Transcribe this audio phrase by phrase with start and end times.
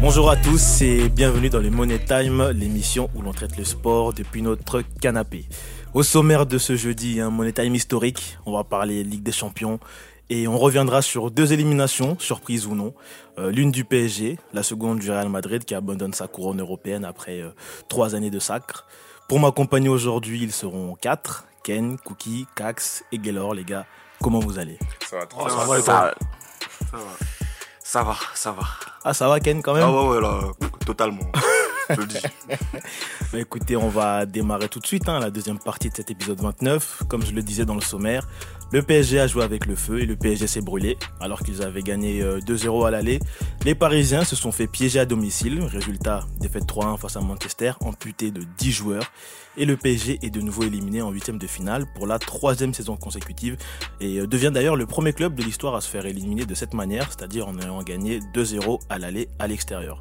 [0.00, 4.12] Bonjour à tous et bienvenue dans le Money Time, l'émission où l'on traite le sport
[4.12, 5.44] depuis notre canapé.
[5.92, 9.78] Au sommaire de ce jeudi, un Money Time historique, on va parler Ligue des Champions
[10.30, 12.94] et on reviendra sur deux éliminations, surprise ou non.
[13.38, 17.40] Euh, l'une du PSG, la seconde du Real Madrid qui abandonne sa couronne européenne après
[17.40, 17.50] euh,
[17.88, 18.86] trois années de sacre.
[19.28, 21.44] Pour m'accompagner aujourd'hui, ils seront quatre.
[21.62, 23.84] Ken, Cookie, Cax et Gaylor, les gars.
[24.22, 24.78] Comment vous allez?
[25.08, 26.14] Ça va, Oh, ça, ça, va, va, ça va.
[26.90, 27.02] ça va.
[27.82, 28.62] Ça va, ça va.
[29.04, 29.82] Ah, ça va Ken quand même?
[29.82, 30.40] Ah ouais, ouais, là,
[30.86, 31.24] totalement.
[31.90, 32.18] Je le dis.
[33.32, 36.40] Bah, écoutez, on va démarrer tout de suite hein, la deuxième partie de cet épisode
[36.40, 37.02] 29.
[37.08, 38.26] Comme je le disais dans le sommaire,
[38.72, 40.96] le PSG a joué avec le feu et le PSG s'est brûlé.
[41.20, 43.18] Alors qu'ils avaient gagné euh, 2-0 à l'aller,
[43.64, 45.60] les Parisiens se sont fait piéger à domicile.
[45.62, 49.12] Résultat, défaite 3-1 face à Manchester, amputé de 10 joueurs.
[49.56, 52.96] Et le PSG est de nouveau éliminé en huitième de finale pour la troisième saison
[52.96, 53.56] consécutive
[54.00, 56.74] et euh, devient d'ailleurs le premier club de l'histoire à se faire éliminer de cette
[56.74, 60.00] manière, c'est-à-dire en ayant gagné 2-0 à l'aller à l'extérieur.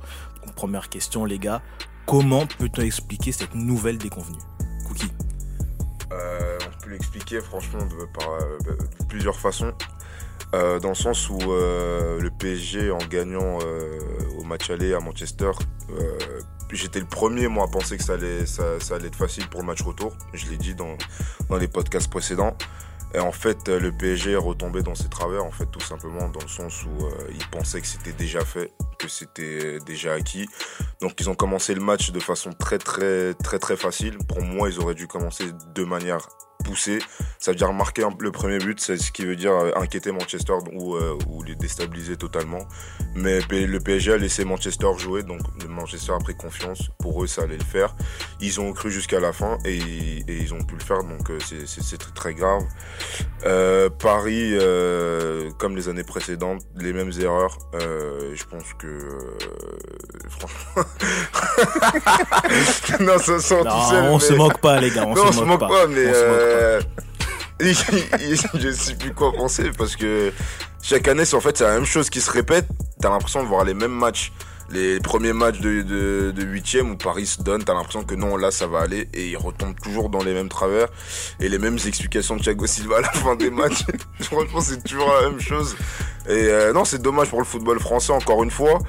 [0.55, 1.61] Première question les gars,
[2.05, 4.39] comment peut-on expliquer cette nouvelle déconvenue?
[4.87, 5.28] Cookie Euh,
[6.11, 8.57] on peut l'expliquer franchement de, par euh,
[9.07, 9.73] plusieurs façons.
[10.53, 13.99] Euh, dans le sens où euh, le PSG en gagnant euh,
[14.39, 15.51] au match aller à Manchester,
[16.71, 20.13] j'étais le premier moi à penser que ça allait, être facile pour le match retour.
[20.33, 20.97] Je l'ai dit dans,
[21.57, 22.55] les podcasts précédents.
[23.15, 26.41] Et en fait, le PSG est retombé dans ses travers, en fait, tout simplement dans
[26.41, 30.47] le sens où ils pensaient que c'était déjà fait, que c'était déjà acquis.
[31.01, 34.19] Donc, ils ont commencé le match de façon très, très, très, très facile.
[34.27, 36.27] Pour moi, ils auraient dû commencer de manière
[36.77, 40.53] Ça veut dire marquer le premier but, c'est ce qui veut dire euh, inquiéter Manchester
[40.73, 42.59] ou, euh, ou les déstabiliser totalement.
[43.15, 46.89] Mais le PSG a laissé Manchester jouer, donc Manchester a pris confiance.
[46.99, 47.95] Pour eux, ça allait le faire.
[48.41, 51.37] Ils ont cru jusqu'à la fin et, et ils ont pu le faire, donc euh,
[51.45, 52.63] c'est- très, très grave.
[53.45, 57.57] Euh, Paris, euh, comme les années précédentes, les mêmes erreurs.
[57.73, 58.87] Je pense que
[60.29, 60.83] franchement,
[62.99, 64.03] non, ça sent Non, tout seul.
[64.05, 65.67] on mais- se moque pas les gars, on non, on se se moque moque pas.
[65.67, 66.05] pas, mais
[66.59, 66.81] Euh,
[67.59, 70.31] je sais plus quoi penser parce que
[70.81, 72.67] chaque année, c'est en fait la même chose qui se répète.
[73.01, 74.31] T'as l'impression de voir les mêmes matchs.
[74.71, 78.37] Les premiers matchs de, de, de 8 où Paris se donne, t'as l'impression que non,
[78.37, 80.87] là ça va aller et ils retombent toujours dans les mêmes travers
[81.39, 83.83] et les mêmes explications de Thiago Silva à la fin des matchs.
[84.21, 85.75] Franchement, c'est toujours la même chose.
[86.27, 88.79] Et euh, non, c'est dommage pour le football français encore une fois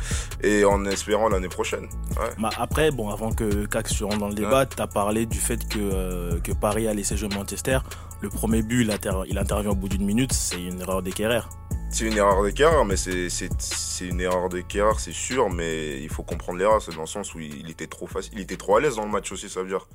[0.43, 1.89] et en espérant l'année prochaine.
[2.19, 2.29] Ouais.
[2.39, 5.39] Bah, après, bon, avant que Cax se rentre dans le débat, tu as parlé du
[5.39, 7.79] fait que, euh, que Paris a laissé jouer Manchester.
[8.21, 11.49] Le premier but, il, inter- il intervient au bout d'une minute, c'est une erreur d'équerreur.
[11.93, 16.09] C'est une erreur d'écart, mais c'est c'est- c'est une erreur d'écart, c'est sûr, mais il
[16.09, 18.77] faut comprendre l'erreur, c'est dans le sens où il était trop facile, il était trop
[18.77, 19.87] à l'aise dans le match aussi, ça veut dire.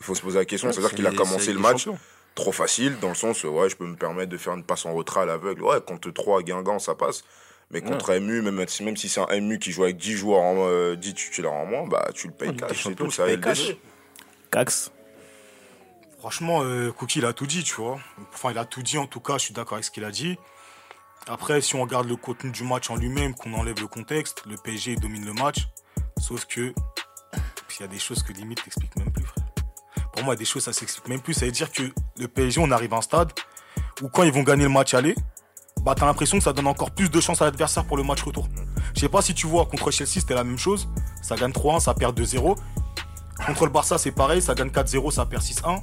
[0.00, 1.84] Il faut se poser la question, c'est-à-dire qu'il a commencé le match
[2.34, 4.84] trop facile, dans le sens où ouais, je peux me permettre de faire une passe
[4.84, 5.62] en retrait à l'aveugle.
[5.62, 7.24] Ouais, contre 3 à Guingamp, ça passe.
[7.70, 10.40] Mais contre MU, même, si- même si c'est un MU qui joue avec 10 joueurs
[10.40, 13.24] en, euh, 10 titulaires en moins, bah tu le payes cash, c'est tout, tu ça
[13.24, 13.76] va le.
[14.50, 14.90] Cax
[16.18, 17.98] Franchement, euh, Cookie, il a tout dit, tu vois.
[18.34, 20.10] Enfin, il a tout dit, en tout cas, je suis d'accord avec ce qu'il a
[20.10, 20.36] dit.
[21.28, 24.56] Après, si on regarde le contenu du match en lui-même, qu'on enlève le contexte, le
[24.56, 25.66] PSG domine le match.
[26.20, 26.72] Sauf que,
[27.32, 29.44] il y a des choses que limite t'expliques même plus, frère.
[30.12, 31.34] Pour moi, des choses, ça s'explique même plus.
[31.34, 31.82] Ça veut dire que
[32.16, 33.32] le PSG, on arrive à un stade
[34.02, 35.16] où quand ils vont gagner le match aller,
[35.82, 38.22] bah, t'as l'impression que ça donne encore plus de chance à l'adversaire pour le match
[38.22, 38.48] retour.
[38.94, 40.88] Je sais pas si tu vois, contre Chelsea, c'était la même chose.
[41.22, 42.56] Ça gagne 3-1, ça perd 2-0.
[43.44, 45.82] Contre le Barça, c'est pareil, ça gagne 4-0, ça perd 6-1.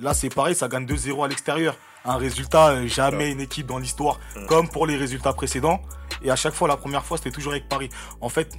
[0.00, 1.76] Là, c'est pareil, ça gagne 2-0 à l'extérieur.
[2.04, 4.18] Un résultat, euh, jamais une équipe dans l'histoire,
[4.48, 5.80] comme pour les résultats précédents.
[6.22, 7.90] Et à chaque fois, la première fois, c'était toujours avec Paris.
[8.20, 8.56] En fait,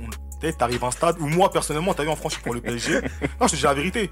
[0.57, 3.01] t'arrives à un stade où moi, personnellement, t'as vu en France, pour le PSG.
[3.39, 4.11] Non, je te dis la vérité.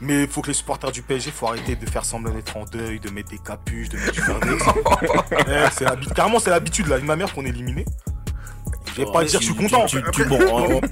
[0.00, 2.64] Mais il faut que les supporters du PSG, faut arrêter de faire semblant d'être en
[2.64, 4.62] deuil, de mettre des capuches, de mettre du verdex.
[5.48, 6.14] Eh, c'est l'habitude.
[6.14, 6.98] Carrément, c'est l'habitude, là.
[6.98, 7.86] Ma mère qu'on est éliminé.
[8.96, 9.86] Je vais pas dire que je suis content.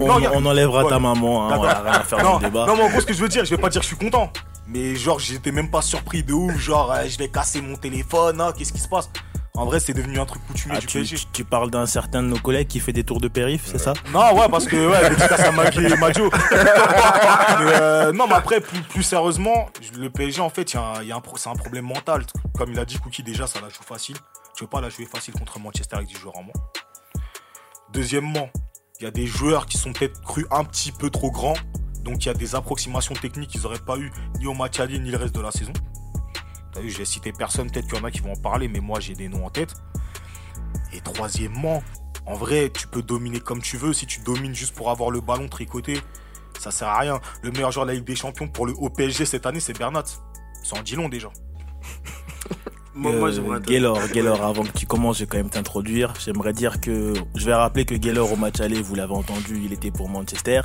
[0.00, 2.66] on, enlèvera ta maman, hein, on a rien à faire dans non, débat.
[2.66, 3.94] non, mais en gros, ce que je veux dire, je vais pas dire que je
[3.94, 4.30] suis content.
[4.66, 6.56] Mais genre, j'étais même pas surpris de ouf.
[6.58, 8.40] Genre, euh, je vais casser mon téléphone.
[8.40, 9.10] hein, Qu'est-ce qui se passe?
[9.56, 11.16] En vrai, c'est devenu un truc coutumier Ah, du tu, PSG.
[11.16, 13.78] tu- tu parles d'un certain de nos collègues qui fait des tours de périph', c'est
[13.78, 13.92] ça?
[14.12, 16.30] Non, ouais, parce que, ouais, dédicace à Magui et Maggio.
[17.60, 19.68] Euh, non, mais après, plus, plus sérieusement,
[19.98, 21.54] le PSG, en fait, il y a un- il y a un pro- c'est un
[21.54, 22.24] problème mental.
[22.58, 24.16] Comme il a dit Cookie, déjà, ça la joue facile.
[24.56, 26.52] Tu veux pas la jouer facile contre Manchester avec 10 joueurs en moins?
[27.94, 28.50] Deuxièmement,
[28.98, 31.56] il y a des joueurs qui sont peut-être crus un petit peu trop grands.
[32.02, 34.10] Donc, il y a des approximations techniques qu'ils n'auraient pas eu
[34.40, 35.72] ni au match ni le reste de la saison.
[36.72, 38.66] T'as vu, je vais citer personne, peut-être qu'il y en a qui vont en parler,
[38.66, 39.74] mais moi, j'ai des noms en tête.
[40.92, 41.82] Et troisièmement,
[42.26, 43.92] En vrai, tu peux dominer comme tu veux.
[43.92, 46.00] Si tu domines juste pour avoir le ballon tricoté,
[46.58, 47.20] ça sert à rien.
[47.42, 50.04] Le meilleur joueur de la Ligue des Champions pour le OPSG cette année, c'est Bernat.
[50.62, 51.28] Ça en dit long déjà.
[52.94, 53.60] Moi, moi j'aimerais.
[53.60, 56.14] Gaylor, Gaylor, avant que tu commences, je vais quand même t'introduire.
[56.24, 59.72] J'aimerais dire que je vais rappeler que Gaylor au match aller, vous l'avez entendu, il
[59.72, 60.62] était pour Manchester.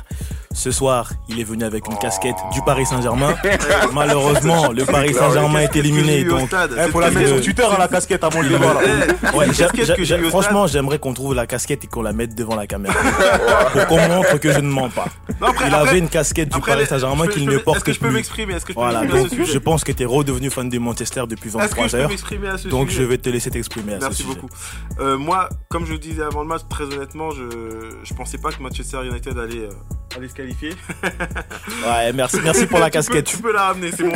[0.52, 3.36] Ce soir, il est venu avec une casquette du Paris Saint-Germain.
[3.92, 6.24] Malheureusement, le Paris Saint-Germain est éliminé.
[6.24, 8.74] Donc, il faut la mettre sur Twitter à la casquette avant le débat.
[9.32, 9.46] Ouais,
[10.28, 12.92] franchement, j'aimerais qu'on trouve la casquette et qu'on la mette devant la caméra.
[13.72, 15.06] pour qu'on montre que je ne mens pas.
[15.40, 17.84] Non, après- Il après- avait une casquette du après, Paris Saint-Germain qu'il ne porte Est-ce
[17.84, 18.14] que je peux plus.
[18.16, 18.54] m'exprimer?
[18.54, 19.52] Est-ce que je peux Voilà, m'exprimer à donc ce sujet?
[19.52, 22.02] je pense que tu es redevenu fan de Manchester depuis Est-ce que 23 je peux
[22.02, 22.08] heures.
[22.08, 24.34] m'exprimer à ce Donc je vais te laisser t'exprimer à ce Merci sujet.
[24.34, 24.48] beaucoup.
[24.98, 27.44] Euh, moi, comme je le disais avant le match, très honnêtement, je
[28.02, 29.68] je pensais pas que Manchester United allait
[30.12, 30.74] euh, allait se qualifier.
[31.86, 33.26] Ouais, merci, merci pour la Tu peux- casquette.
[33.26, 34.12] Tu peux, la ramener, c'est bon.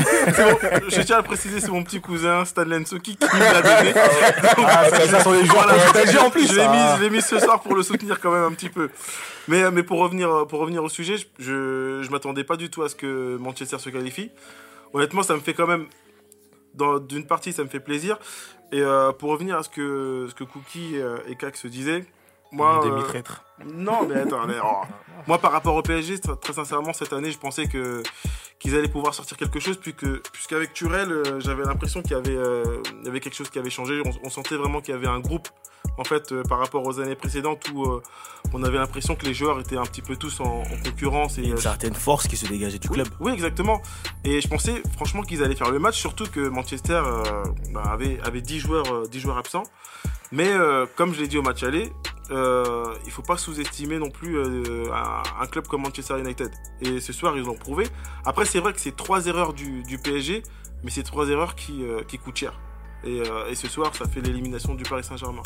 [0.89, 3.93] Je tiens à le préciser, c'est mon petit cousin Stanley Nsoki qui me l'a donné.
[4.67, 6.47] Ah, ça, ça sont les joueurs Voilà, dit en plus.
[6.49, 6.55] je
[7.01, 8.91] l'ai mis, je ce soir pour le soutenir quand même un petit peu.
[9.49, 12.71] Mais, euh, mais pour revenir, pour revenir au sujet, je, je, je m'attendais pas du
[12.71, 14.31] tout à ce que Manchester se qualifie.
[14.93, 15.87] Honnêtement, ça me fait quand même,
[17.09, 18.19] d'une partie, ça me fait plaisir.
[18.73, 22.05] Et euh, pour revenir à ce que, ce que Cookie euh, et Kak se disaient,
[22.53, 23.44] moi, Des euh, mitraîtres.
[23.73, 24.83] Non, mais attends, mais, oh.
[25.27, 28.03] moi par rapport au PSG, très, sincèrement, cette année, je pensais que
[28.59, 32.37] qu'ils allaient pouvoir sortir quelque chose, puisque puisqu'avec Turel, euh, j'avais l'impression qu'il y avait
[32.37, 34.01] euh, il y avait quelque chose qui avait changé.
[34.05, 35.49] On, on sentait vraiment qu'il y avait un groupe,
[35.99, 37.85] en fait, euh, par rapport aux années précédentes où
[38.53, 41.43] on avait l'impression que les joueurs étaient un petit peu tous en, en concurrence et
[41.43, 43.09] Il y a une certaine force qui se dégageait du oui, club.
[43.21, 43.81] Oui, exactement.
[44.25, 47.03] Et je pensais franchement qu'ils allaient faire le match, surtout que Manchester
[47.75, 49.65] bah, avait, avait 10, joueurs, euh, 10 joueurs absents.
[50.35, 51.93] Mais euh, comme je l'ai dit au match aller,
[52.33, 56.51] euh, il faut pas sous-estimer non plus euh, un, club comme Manchester United.
[56.81, 57.87] Et ce soir, ils l'ont prouvé.
[58.25, 60.43] Après, c'est vrai que c'est trois erreurs du, du PSG,
[60.83, 62.59] mais c'est trois erreurs qui, euh, qui coûtent cher.
[63.05, 63.21] Et,
[63.51, 65.43] et ce soir, ça fait l'élimination du Paris Saint-Germain.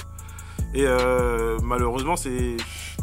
[0.74, 2.28] Et euh, malheureusement, c'est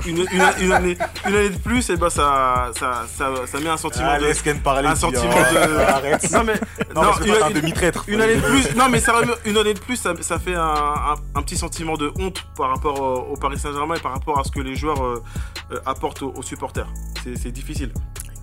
[0.05, 0.25] une, une,
[0.61, 4.05] une année, une année de plus, et ben ça, ça, ça, ça met un sentiment
[4.09, 5.67] Ah, de, Parallel, un sentiment hein.
[5.67, 6.31] de- Arrête.
[6.31, 6.53] non mais
[6.93, 8.03] Non, non, une, un une- demi-traître.
[8.07, 8.75] une année de plus.
[8.75, 11.97] Non mais sérieusement, une année de plus, ça, ça fait un, un- un petit sentiment
[11.97, 14.75] de honte par rapport au, au Paris Saint-Germain et par rapport à ce que les
[14.75, 15.23] joueurs euh,
[15.71, 16.87] euh, apportent aux, aux supporters.
[17.23, 17.91] C'est c'est difficile.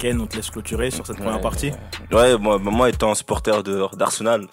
[0.00, 1.24] Ken, on te laisse clôturer sur cette Ouais.
[1.26, 1.70] première partie.
[2.10, 4.48] Ouais, moi, moi étant supporter de- d'Arsenal,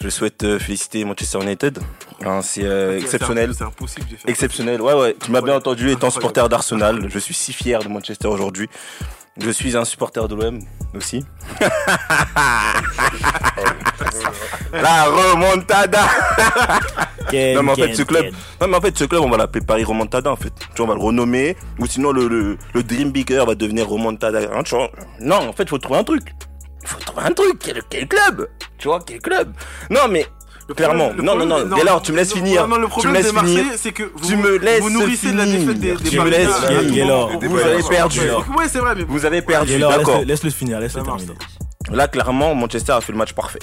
[0.00, 1.80] je souhaite féliciter Manchester United.
[2.24, 3.52] Hein, c'est euh, exceptionnel.
[3.54, 4.28] C'est impossible de faire.
[4.28, 5.16] Exceptionnel, ouais, ouais.
[5.22, 8.68] Tu m'as bien entendu, étant supporter d'Arsenal, je suis si fier de Manchester aujourd'hui.
[9.40, 10.58] Je suis un supporter de l'OM
[10.94, 11.24] aussi.
[14.72, 16.06] La remontada
[17.30, 18.26] Ken, Non, mais en Ken, fait, ce club,
[18.60, 20.52] non, mais en fait, ce club, on va l'appeler Paris Remontada, en fait.
[20.74, 23.88] Tu vois, on va le renommer, ou sinon le, le, le Dream Bigger va devenir
[23.88, 24.40] Remontada.
[24.52, 24.90] Hein, tu vois.
[25.20, 26.34] Non, en fait, faut trouver un truc.
[26.82, 27.58] Il faut trouver un truc.
[27.60, 28.48] Quel, quel club?
[28.78, 29.52] Tu vois, quel club?
[29.90, 30.26] Non, mais
[30.74, 31.08] clairement.
[31.08, 31.76] problème- le non, non, non.
[31.76, 32.66] Gaillard, tu me laisses finir.
[32.68, 33.64] Non, le tu me problème laisses finir.
[33.76, 36.28] c'est que vous, Tu me laisses vous nourrissez de la défaite des, des Tu me
[36.28, 37.28] laisses finir, vous- Gaillard.
[37.40, 38.20] vous- Vous avez perdu.
[38.20, 40.22] Ouais, c'est vrai, mais Vous avez perdu, d'accord.
[40.24, 41.32] laisse-le finir, laisse-le terminer.
[41.90, 43.58] Là, clairement, Manchester a fait le match parfait.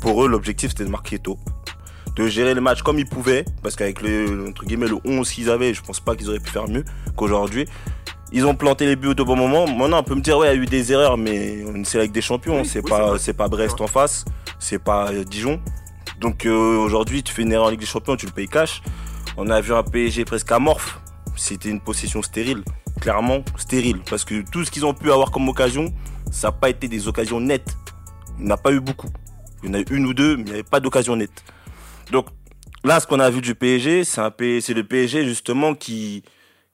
[0.00, 1.38] Pour eux, l'objectif, c'était de marquer tôt.
[2.14, 3.44] De gérer le match comme ils pouvaient.
[3.62, 6.50] Parce qu'avec le, entre guillemets, le 11 qu'ils avaient, je pense pas qu'ils auraient pu
[6.50, 6.84] faire mieux
[7.16, 7.66] qu'aujourd'hui.
[8.32, 9.66] Ils ont planté les buts au bon moment.
[9.66, 12.12] Maintenant, on peut me dire, ouais, il y a eu des erreurs, mais c'est avec
[12.12, 12.60] des champions.
[12.62, 14.24] Oui, c'est oui, pas, c'est pas Brest en face.
[14.58, 15.60] C'est pas Dijon.
[16.20, 18.82] Donc, euh, aujourd'hui, tu fais une erreur en Ligue des Champions, tu le payes cash.
[19.36, 20.98] On a vu un PSG presque amorphe.
[21.36, 22.62] C'était une possession stérile.
[23.00, 24.00] Clairement, stérile.
[24.08, 25.92] Parce que tout ce qu'ils ont pu avoir comme occasion,
[26.30, 27.76] ça n'a pas été des occasions nettes.
[28.38, 29.08] Il n'y en a pas eu beaucoup.
[29.62, 31.44] Il y en a eu une ou deux, mais il n'y avait pas d'occasion nette.
[32.12, 32.26] Donc
[32.84, 34.20] là, ce qu'on a vu du PSG, c'est
[34.74, 36.22] le PSG justement qui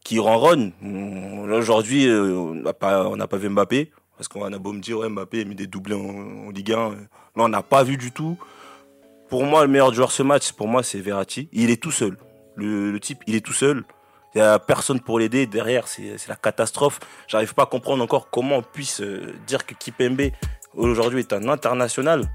[0.04, 0.72] qui ronronne.
[0.82, 4.98] On- là, Aujourd'hui, euh, on n'a pas vu Mbappé parce qu'on a beau me dire
[5.08, 6.76] Mbappé a mis des doublés en, en Ligue 1.
[6.78, 6.90] euh,
[7.36, 8.36] Là, on n'a pas vu du tout.
[9.32, 11.48] Pour moi, le meilleur joueur ce match, pour moi, c'est Verratti.
[11.52, 12.18] Il est tout seul.
[12.54, 13.82] Le, type, il est tout seul.
[14.34, 15.46] Il n'y a personne pour l'aider.
[15.46, 17.00] Derrière, c'est la catastrophe.
[17.28, 20.32] J'arrive pas à comprendre encore comment on puisse euh, dire que Kipembe
[20.74, 22.30] aujourd'hui est un international.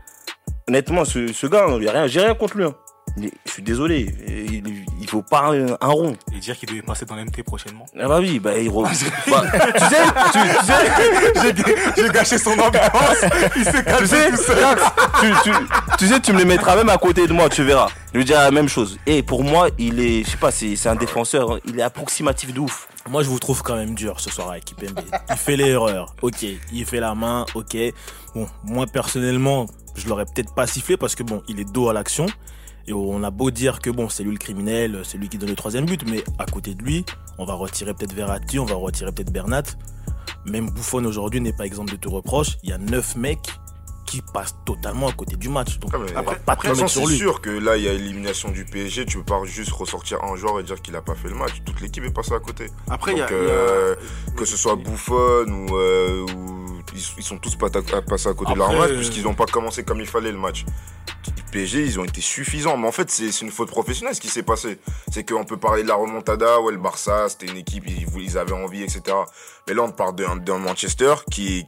[0.67, 2.65] Honnêtement, ce, gars, j'ai rien, j'ai rien contre lui.
[2.65, 2.75] hein.
[3.45, 6.15] Je suis désolé, il, il faut pas un, un rond.
[6.35, 7.85] Et dire qu'il devait passer dans l'MT prochainement.
[7.99, 8.83] Ah bah oui, bah il re-
[9.31, 9.41] bah,
[9.75, 12.91] tu sais, tu, tu sais, J'ai gâché son ambiance.
[13.55, 14.77] Il s'est tu caché sais, tout seul.
[15.19, 15.51] Tu, tu,
[15.97, 17.87] tu sais, tu me le mettras même à côté de moi, tu verras.
[18.13, 18.99] Je lui dirai la même chose.
[19.05, 21.59] Et pour moi, il est, je sais pas, c'est un défenseur, hein.
[21.65, 22.87] il est approximatif de ouf.
[23.09, 24.99] Moi, je vous trouve quand même dur ce soir avec Kipembe.
[25.29, 26.45] Il fait l'erreur, ok.
[26.73, 27.77] Il fait la main, ok.
[28.35, 31.93] Bon, moi personnellement, je l'aurais peut-être pas sifflé parce que bon, il est dos à
[31.93, 32.25] l'action.
[32.87, 35.49] Et on a beau dire que bon, c'est lui le criminel, c'est lui qui donne
[35.49, 37.05] le troisième but, mais à côté de lui,
[37.37, 39.63] on va retirer peut-être Verratti, on va retirer peut-être Bernat.
[40.45, 42.57] Même Buffon aujourd'hui n'est pas exemple de tout reproche.
[42.63, 43.49] Il y a neuf mecs
[44.05, 45.79] qui passe totalement à côté du match.
[45.79, 47.83] Donc, Ah, après- pas De tout toute mettre façon, sur c'est sûr que là, il
[47.83, 49.05] y a élimination du PSG.
[49.05, 51.61] Tu peux pas juste ressortir un joueur et dire qu'il a pas fait le match.
[51.65, 52.67] Toute l'équipe est passée à côté.
[52.89, 53.25] Après, il y a.
[53.25, 53.95] Y euh,
[54.37, 56.81] que ce soit Buffon ou, euh, ou-
[57.17, 59.83] ils, sont tous passés à côté de leur Après, match euh, puisqu'ils n'ont pas commencé
[59.83, 60.63] comme il fallait le match.
[61.51, 62.77] PSG, ils ont été suffisants.
[62.77, 64.79] Mais en fait, c'est une faute professionnelle ce qui s'est passé.
[65.11, 68.51] C'est qu'on peut parler de la remontada, ouais, le Barça, c'était une équipe, ils, avaient
[68.53, 69.01] envie, etc.
[69.67, 71.65] Mais là, on parle d'un Manchester qui,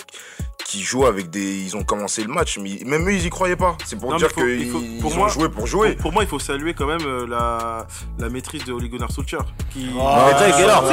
[0.66, 1.64] qui joue avec des.
[1.64, 3.78] Ils ont commencé le match, mais même eux, ils y croyaient pas.
[3.86, 4.72] C'est pour Non, dire qu'ils
[5.02, 5.94] pour ont moi- joué pour jouer.
[5.94, 9.12] Pour, pour moi, il faut saluer quand même euh, la, la maîtrise de Ole Gunnar
[9.12, 9.44] Solskjaer.
[9.74, 9.90] Qui...
[10.00, 10.84] Ah, Mais t'as Gaylor,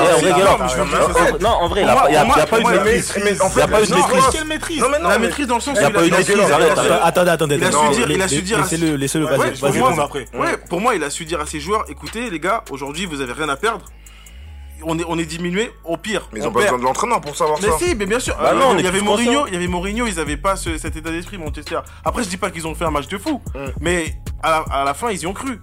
[1.40, 3.12] non, en vrai, il n'y a, a pas eu de maîtrise.
[3.16, 4.24] mais- mais en fait, Il y a pas eu de maîtrise.
[4.32, 4.80] Quelle maîtrise?
[4.80, 6.10] Non, mais non, la maîtrise dans le sens où Il y a il pas eu
[6.10, 6.38] de il maîtrise.
[7.02, 7.64] Attendez, attendez, Il
[8.22, 10.26] a su dire- Laissez-le, laissez-le, Ouais, vas-y, pour vas-y, moi, réponds après.
[10.34, 13.20] Ouais, pour moi, il a su dire à ses joueurs écoutez, les gars, aujourd'hui, vous
[13.20, 13.84] avez rien à perdre.
[14.82, 16.28] On est, on est diminué, au pire.
[16.32, 16.72] Mais ils on ont pas perd.
[16.72, 17.78] besoin de l'entraîneur pour savoir Mais ça.
[17.78, 18.36] si, mais bien sûr.
[18.36, 20.76] Bah Euh, non, il y avait Mourinho, il y avait Mourinho, ils avaient pas ce-
[20.76, 21.78] cet état d'esprit Manchester.
[22.04, 23.58] Après, je dis pas qu'ils ont fait un match de fou, Mm.
[23.80, 25.58] mais à la, à la fin, ils y ont cru.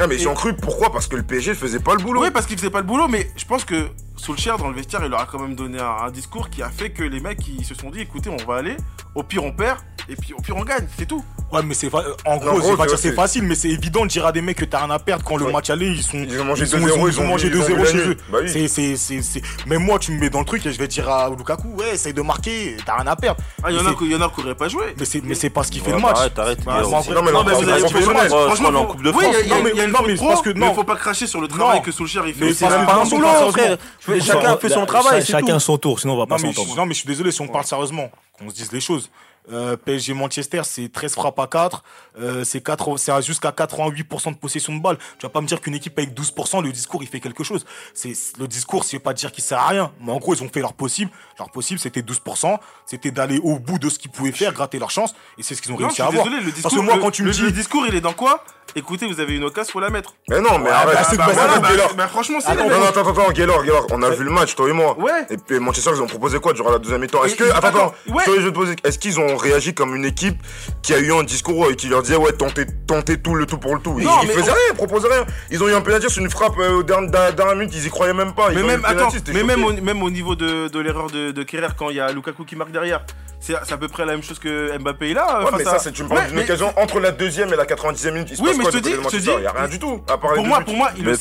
[0.00, 0.92] Ah, mais ils Et- ont cru pourquoi?
[0.92, 2.22] Parce que le PSG faisait pas le boulot.
[2.22, 5.00] Oui, parce qu'ils faisaient pas le boulot, mais je pense que Solskjaer dans le vestiaire,
[5.02, 7.38] il leur a quand même donné un, un discours qui a fait que les mecs
[7.48, 8.76] ils se sont dit écoutez, on va aller,
[9.16, 11.24] au pire on perd, et puis au pire on gagne, c'est tout.
[11.50, 14.26] Ouais, mais c'est fa- en En gros, gros, c'est facile, mais c'est évident de dire
[14.26, 15.52] à des mecs que t'as rien à perdre quand le Ouais.
[15.52, 16.18] match allait, ils sont.
[16.18, 17.96] Ils ont mangé ils ont- 2-0, ils ont mangé ils ont 2-0 vu la chez
[18.08, 18.16] eux.
[18.30, 18.50] Bah oui.
[18.50, 20.88] C'est, c'est, c'est, c'est- Même moi, tu me mets dans le truc et je vais
[20.88, 23.40] dire à Lukaku, ouais, essaye de marquer, t'as rien à perdre.
[23.62, 24.94] Ah, il y en Mais a qui- il y en a qui auraient pas joué.
[24.98, 26.16] Mais c'est, mais c'est pas ce qui fait Ouais, le match.
[26.18, 26.64] Arrête, arrête.
[26.64, 29.62] Bah, Non, mais Non, mais le Franchement, en Coupe de oui, il y a- France.
[29.64, 29.72] mais-
[30.06, 30.74] mais pro, parce que- mais non.
[30.74, 32.44] faut pas cracher sur le travail que Solskjaer il fait.
[32.44, 32.60] Mais aussi.
[32.60, 33.52] parce C'est pas mais boulot, sérieusement.
[33.52, 34.20] frère.
[34.22, 36.76] Chacun fait son travail, c'est Chacun son tour, sinon on va pas mais, s'entendre.
[36.76, 39.10] non, mais je suis désolé si on parle sérieusement, qu'on se dise les choses.
[39.50, 41.82] Euh, PSG Manchester, c'est 13 frappes à 4,
[42.20, 44.98] euh, c'est 4 c'est à- jusqu'à 88% de possession de balle.
[45.18, 47.64] Tu vas pas me dire qu'une équipe avec 12%, le discours il fait quelque chose.
[47.94, 50.48] C'est le discours, c'est pas dire qu'il sert à rien, mais en gros ils ont
[50.48, 51.10] fait leur possible.
[51.38, 54.90] Leur possible c'était 12%, c'était d'aller au bout de ce qu'ils pouvaient faire, gratter leur
[54.90, 56.24] chance, et c'est ce qu'ils ont Non, réussi à avoir.
[56.24, 58.00] désolé, le discours, Parce que moi le- quand tu me dis, le discours il est
[58.02, 58.44] dans quoi?
[58.78, 60.14] Écoutez, vous avez une occasion, faut la mettre.
[60.28, 60.94] Mais non, mais Ouais, arrête.
[60.94, 61.94] bah, c'est- Bah, bah, voilà, voilà, bah, Bah, Gaylor.
[61.94, 62.72] bah, franchement, c'est non, mecs.
[62.88, 64.96] attends, attends, Gaylor, Gaylor, on a vu le match, toi et moi.
[64.98, 65.26] Ouais.
[65.30, 67.24] Et puis Manchester, ils ont proposé quoi durant la deuxième mi-temps?
[67.24, 68.50] Est-ce que, attends, ouais.
[68.52, 70.38] poser, est-ce qu'ils ont réagi comme une équipe
[70.82, 73.58] qui a eu un discours et qui leur disait, ouais, tentez, tentez tout, le tout
[73.58, 73.96] pour le tout?
[73.98, 75.26] Ils, Non, faisaient rien, ils proposaient rien.
[75.50, 77.90] Ils ont eu un penalty sur une frappe euh, au dernier, dernière minute, ils y
[77.90, 78.50] croyaient même pas.
[78.50, 82.00] Mais même, attends, mais au, même au niveau de, l'erreur de, Kerrer quand il y
[82.00, 83.02] a Lukaku qui marque derrière,
[83.40, 85.38] c'est à peu près la même chose que Mbappé là.
[85.44, 87.12] Ouais, face mais à- ça, c'est tu me parles Ouais, d'une mais occasion entre la
[87.12, 88.28] deuxième et la 90e minute.
[88.30, 88.67] Il se Oui, passe mais quoi?
[88.72, 90.00] Je te dis- je te Manchester dis- Il y a rien du tout.
[90.08, 91.14] À part les Pour moi, pour moi, ils le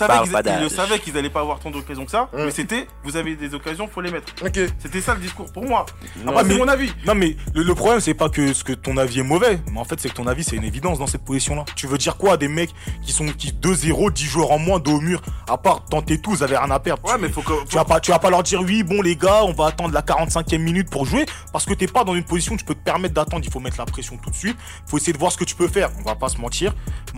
[0.69, 2.37] savaient qu'ils allaient pas avoir tant d'occasions que ça, Mm.
[2.45, 4.33] mais c'était vous avez des occasions, faut les mettre.
[4.45, 4.59] Ok.
[4.79, 5.85] C'était ça le discours pour moi.
[6.27, 6.91] Après, mais- c'est mon avis.
[7.05, 9.79] Non mais le, le problème c'est pas que ce que ton avis est mauvais, mais
[9.79, 11.65] en fait c'est que ton avis c'est une évidence dans cette position là.
[11.75, 12.73] Tu veux dire quoi à des mecs
[13.03, 16.31] qui sont qui 2-0, 10 joueurs en moins dos au mur, à part tenter tout,
[16.31, 17.03] vous avez rien à perdre.
[17.05, 17.65] Ouais, Tu- mais faut que.
[17.67, 19.93] Tu vas pas, tu vas pas leur dire oui, bon les gars, on va attendre
[19.93, 22.75] la 45e minute pour jouer, parce que t'es pas dans une position où tu peux
[22.75, 23.43] te permettre d'attendre.
[23.45, 24.57] Il faut mettre la pression tout de suite.
[24.85, 25.89] Il faut essayer de voir ce que tu peux faire.
[25.99, 26.73] On va pas se mentir.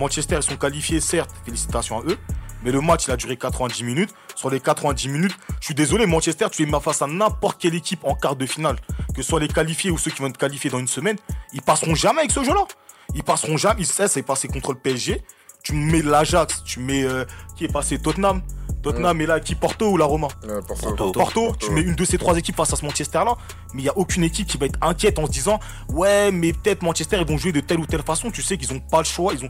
[0.10, 2.18] Manchester ils sont qualifiés, certes, félicitations à eux.
[2.64, 4.10] Mais le match il a duré 90 minutes.
[4.36, 8.00] Sur les 90 minutes, je suis désolé, Manchester, tu mets face à n'importe quelle équipe
[8.04, 8.78] en quart de finale,
[9.14, 11.18] que ce soit les qualifiés ou ceux qui vont être qualifiés dans une semaine,
[11.54, 12.66] ils passeront jamais avec ce jeu-là.
[13.14, 13.82] Ils passeront jamais.
[13.82, 15.22] Ils savent, c'est passé contre le PSG.
[15.64, 17.26] Tu mets l'Ajax, tu mets euh,
[17.56, 18.42] qui est passé Tottenham.
[18.82, 20.90] Tottenham est là, qui Porto ou la Roma Euh, Porto.
[20.96, 21.12] Porto.
[21.12, 23.36] Porto, tu mets une de ces trois équipes face à ce Manchester-là,
[23.74, 25.60] mais il n'y a aucune équipe qui va être inquiète en se disant
[25.90, 28.32] Ouais, mais peut-être Manchester, ils vont jouer de telle ou telle façon.
[28.32, 29.34] Tu sais qu'ils n'ont pas le choix.
[29.34, 29.50] Ils ont...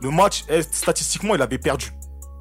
[0.00, 1.92] Le match, eh, statistiquement, il avait perdu.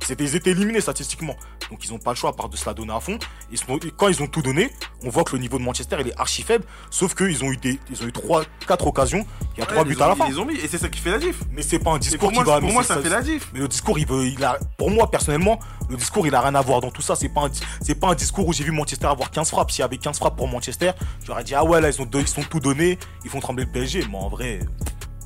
[0.03, 1.35] C'était, ils étaient éliminés statistiquement.
[1.69, 3.17] Donc ils n'ont pas le choix à part de se la donner à fond.
[3.51, 4.71] Ils sont- et quand ils ont tout donné,
[5.03, 6.65] on voit que le niveau de Manchester il est archi faible.
[6.89, 9.25] Sauf qu'ils ont eu des, ils ont eu trois, quatre occasions.
[9.55, 10.27] Il y a trois Ouais, buts à la fin.
[10.27, 11.39] Ils ont mis, et c'est ça qui fait la diff.
[11.51, 12.59] Mais c'est pas un discours pour moi, qui va.
[12.59, 13.49] pour moi c'est- ça fait la diff.
[13.53, 16.55] mais le discours, il veut, il a, pour moi personnellement, le discours, il a rien
[16.55, 17.15] à voir dans tout ça.
[17.15, 17.49] C'est pas, un,
[17.81, 19.71] c'est pas un discours où j'ai vu Manchester avoir 15 frappes.
[19.71, 20.91] S'il y avait 15 frappes pour Manchester,
[21.25, 23.65] j'aurais dit ah ouais là ils ont, deux- ils sont tout donné, ils font trembler
[23.65, 24.03] le PSG.
[24.09, 24.59] Mais en vrai,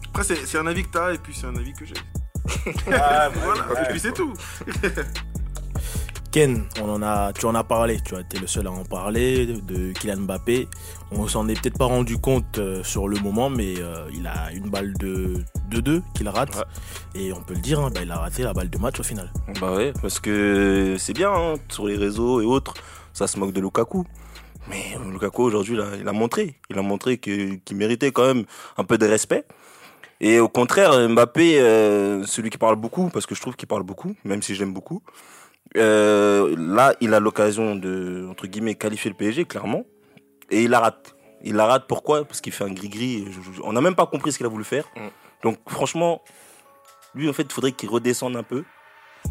[0.10, 1.94] Après, c'est c'est un avis que t'as, et puis c'est un avis que j'ai.
[2.92, 4.34] Ah, Voilà, et puis c'est tout.
[6.36, 8.84] Ken, on en a, tu en as parlé, tu as été le seul à en
[8.84, 10.68] parler de Kylian Mbappé.
[11.12, 14.52] On s'en est peut-être pas rendu compte euh, sur le moment, mais euh, il a
[14.52, 16.50] une balle de 2-2 qu'il rate.
[17.14, 19.04] Et on peut le dire, hein, bah, il a raté la balle de match au
[19.04, 19.32] final.
[19.62, 22.74] Bah ouais, parce que c'est bien, hein, sur les réseaux et autres,
[23.14, 24.06] ça se moque de Lukaku.
[24.70, 28.44] Mais euh, Lukaku aujourd'hui, il a montré, il a montré qu'il méritait quand même
[28.78, 29.46] un peu de respect.
[30.22, 33.84] Et au contraire, Mbappé, euh, celui qui parle beaucoup, parce que je trouve qu'il parle
[33.84, 35.02] beaucoup, même si j'aime beaucoup,
[35.78, 39.84] euh, là, il a l'occasion de, entre guillemets, qualifier le PSG, clairement,
[40.50, 41.16] et il la rate.
[41.44, 42.24] Il la rate, pourquoi?
[42.26, 44.50] Parce qu'il fait un gris-gris, je- je- on n'a même pas compris ce qu'il a
[44.50, 44.86] voulu faire.
[44.96, 45.08] Mm.
[45.44, 46.22] Donc franchement,
[47.14, 48.64] lui, en fait, il faudrait qu'il redescende un peu.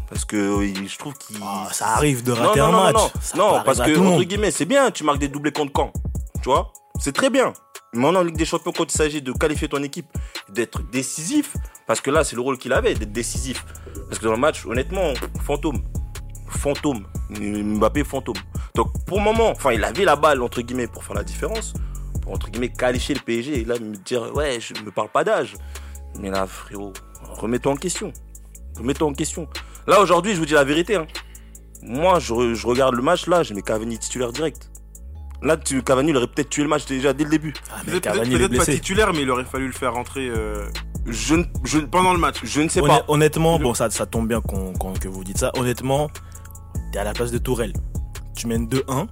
[0.09, 1.37] Parce que euh, je trouve qu'il.
[1.41, 2.95] Ah, ça arrive de Non, rater non, un non, match.
[3.35, 5.51] non, non, parce que, à tout le entre guillemets, c'est bien, tu marques des doublés
[5.53, 5.91] contre camp.
[6.43, 6.71] Tu vois?
[6.99, 7.53] C'est très bien.
[7.93, 10.07] Maintenant, en Ligue des Champions, quand il s'agit de qualifier ton équipe,
[10.49, 11.55] d'être décisif,
[11.87, 13.65] parce que là, c'est le rôle qu'il avait, d'être décisif.
[14.09, 15.81] Parce que dans le match, honnêtement, fantôme.
[16.49, 17.05] Fantôme.
[17.29, 18.35] Mbappé, fantôme.
[18.75, 21.73] Donc, pour le moment, enfin, il avait la balle, entre guillemets, pour faire la différence.
[22.21, 23.61] Pour, entre guillemets, qualifier le PSG.
[23.61, 25.55] Et là, me dire, ouais, je me parle pas d'âge.
[26.19, 28.11] Mais là, frérot, remets-toi en question.
[28.77, 29.47] Remets-toi en question.
[29.87, 30.95] Là, aujourd'hui, je vous dis la vérité.
[30.95, 31.07] Hein.
[31.81, 34.69] Moi, je, je regarde le match, là, j'ai mes Cavani titulaire direct.
[35.41, 37.53] Là, tu, Cavani, il aurait peut-être tué le match déjà dès le début.
[37.71, 37.93] Ah, mais
[38.37, 40.67] Peut-être pas titulaire, mais il aurait fallu le faire rentrer euh,
[41.05, 42.37] Je, ne- je, pendant le match.
[42.43, 43.05] je ne sais pas.
[43.07, 45.51] Honnêtement, bon, ça, ça tombe bien qu'on- qu'on- que vous dites ça.
[45.57, 46.09] Honnêtement,
[46.91, 47.73] t'es à la place de Tourelle.
[48.35, 49.07] Tu mènes 2-1.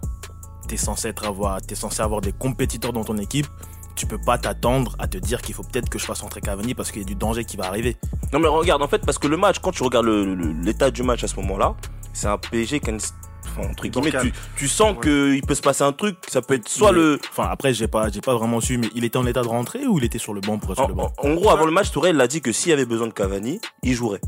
[0.68, 3.48] T'es censé être avoir, t'es censé avoir des compétiteurs dans ton équipe.
[3.96, 6.74] Tu peux pas t'attendre à te dire qu'il faut peut-être que je fasse entrer Cavani
[6.74, 7.96] parce qu'il y a du danger qui va arriver.
[8.32, 11.24] Non mais regarde, en fait, parce que le match, quand tu regardes l'état du match
[11.24, 11.75] à ce moment-là,
[12.13, 13.00] c'est un PSG qui a une...
[13.45, 14.31] enfin, entre guillemets, Bancal.
[14.31, 17.19] tu, tu sens qu'il peut se passer un truc, ça peut être soit Mais- le...
[17.31, 19.85] Enfin, après, j'ai pas, j'ai pas vraiment su, mais il était en état de rentrer
[19.88, 20.57] ou il était sur le banc?
[20.57, 21.12] Pour être En, sur le banc?
[21.17, 23.13] en- en gros, avant le match, Tourelle l'a dit que s'il y avait besoin de
[23.13, 24.21] Cavani, il jouerait.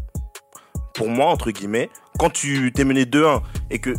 [0.93, 3.95] Pour moi, entre guillemets, quand tu t'es mené 2-1 et que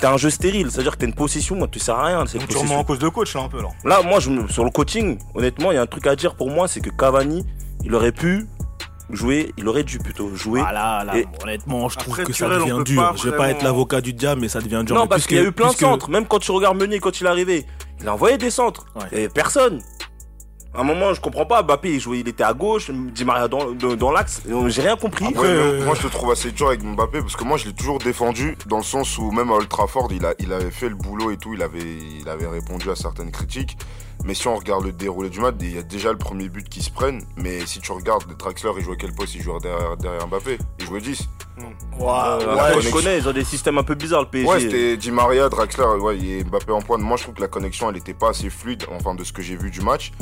[0.00, 2.46] t'as un jeu stérile, c'est-à-dire que t'as une possession, moi, tu sers à rien remets
[2.46, 2.78] possession.
[2.78, 3.68] en cause de coach là un peu là.
[3.84, 6.36] Là, moi, je me- sur le coaching, honnêtement, il y a un truc à dire
[6.36, 7.44] pour moi, c'est que Cavani,
[7.84, 8.46] il aurait pu
[9.12, 10.62] jouer, il aurait dû plutôt jouer.
[10.66, 13.02] Ah là, là, Et- honnêtement, je trouve Après, que ça devient dur.
[13.02, 14.94] pas Je vais pas être l'avocat du diable, mais ça devient dur.
[14.96, 16.10] Non, Mais parce qu'il y a eu plein de centres.
[16.10, 17.66] Même quand tu regardes Meunier, quand il est arrivé,
[18.00, 18.86] il a envoyé des centres.
[18.96, 19.22] Ouais.
[19.24, 19.80] Et personne.
[20.72, 21.64] À un moment, je comprends pas.
[21.64, 24.40] Mbappé, il jouait, il était à gauche, Di Maria dans, dans, dans l'axe.
[24.68, 25.24] J'ai rien compris.
[25.26, 27.72] Après, euh, moi je le trouve assez dur avec Mbappé parce que moi je l'ai
[27.72, 30.88] toujours défendu dans le sens où même à Old Trafford il, a, il avait fait
[30.88, 31.80] le boulot et tout, il avait,
[32.20, 33.76] il avait répondu à certaines critiques.
[34.24, 36.68] Mais si on regarde le déroulé du match, il y a déjà le premier but
[36.68, 37.22] qui se prennent.
[37.36, 39.34] Mais si tu regardes, Draxler il jouait quel poste?
[39.34, 40.58] Il jouait derrière, derrière Mbappé.
[40.78, 41.28] Il jouait 10.
[41.98, 44.48] Ouah, Euh, ouais, ouais, je connais, ils ont des systèmes un peu bizarres, le PSG.
[44.48, 47.02] Ouais, c'était Di Maria, Draxler, ouais, et Mbappé en pointe.
[47.02, 49.42] Moi je trouve que la connexion elle était pas assez fluide, enfin de ce que
[49.42, 50.12] j'ai vu du match.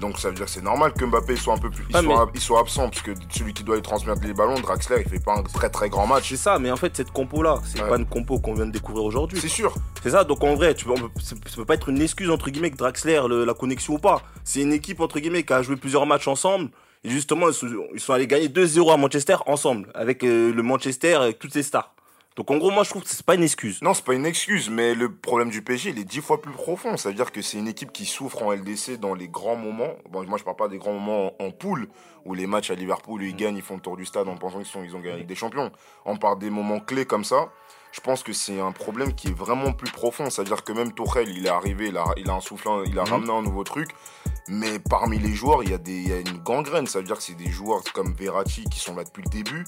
[0.00, 2.02] Donc ça veut dire que c'est normal que Mbappé soit un peu plus, il Ah,
[2.02, 5.08] soit, il soit absent parce que celui qui doit lui transmettre les ballons, Draxler, il
[5.10, 6.28] fait pas un très très grand match.
[6.30, 7.88] c'est ça, mais en fait, cette compo-là, c'est Ouais.
[7.88, 9.38] pas une compo qu'on vient de découvrir aujourd'hui.
[9.40, 9.74] C'est sûr.
[10.02, 12.30] C'est ça, donc en vrai, tu peux, on peut- ça peut pas être une excuse,
[12.30, 14.22] entre guillemets, que Draxler, le- la connexion ou pas.
[14.44, 16.70] C'est une équipe, entre guillemets, qui a joué plusieurs matchs ensemble.
[17.04, 20.62] Et justement, ils sont, ils sont allés gagner 2-0 à Manchester ensemble, avec euh, le
[20.62, 21.94] Manchester, avec toutes ses stars.
[22.36, 23.80] Donc en gros, moi, je trouve que c'est pas une excuse.
[23.80, 26.52] Non, c'est pas une excuse, mais le problème du PSG, il est dix fois plus
[26.52, 26.98] profond.
[26.98, 29.94] Ça veut dire que c'est une équipe qui souffre en LDC dans les grands moments.
[30.10, 31.88] Bon, moi, je parle pas des grands moments en, en poule,
[32.26, 34.58] où les matchs à Liverpool, ils gagnent, ils font le tour du stade en pensant
[34.58, 35.72] qu'ils sont, ils ont gagné avec des champions.
[36.04, 37.48] On parle des moments clés comme ça.
[37.96, 40.28] Je pense que c'est un problème qui est vraiment plus profond.
[40.28, 43.04] C'est-à-dire que même Tourelle, il est arrivé, il a, il a un souffle, il a
[43.04, 43.08] Mhm.
[43.10, 43.88] ramené un nouveau truc.
[44.48, 46.86] Mais parmi les joueurs, il y, a des, il y a une gangrène.
[46.86, 49.64] Ça veut dire que c'est des joueurs comme Verratti qui sont là depuis le début.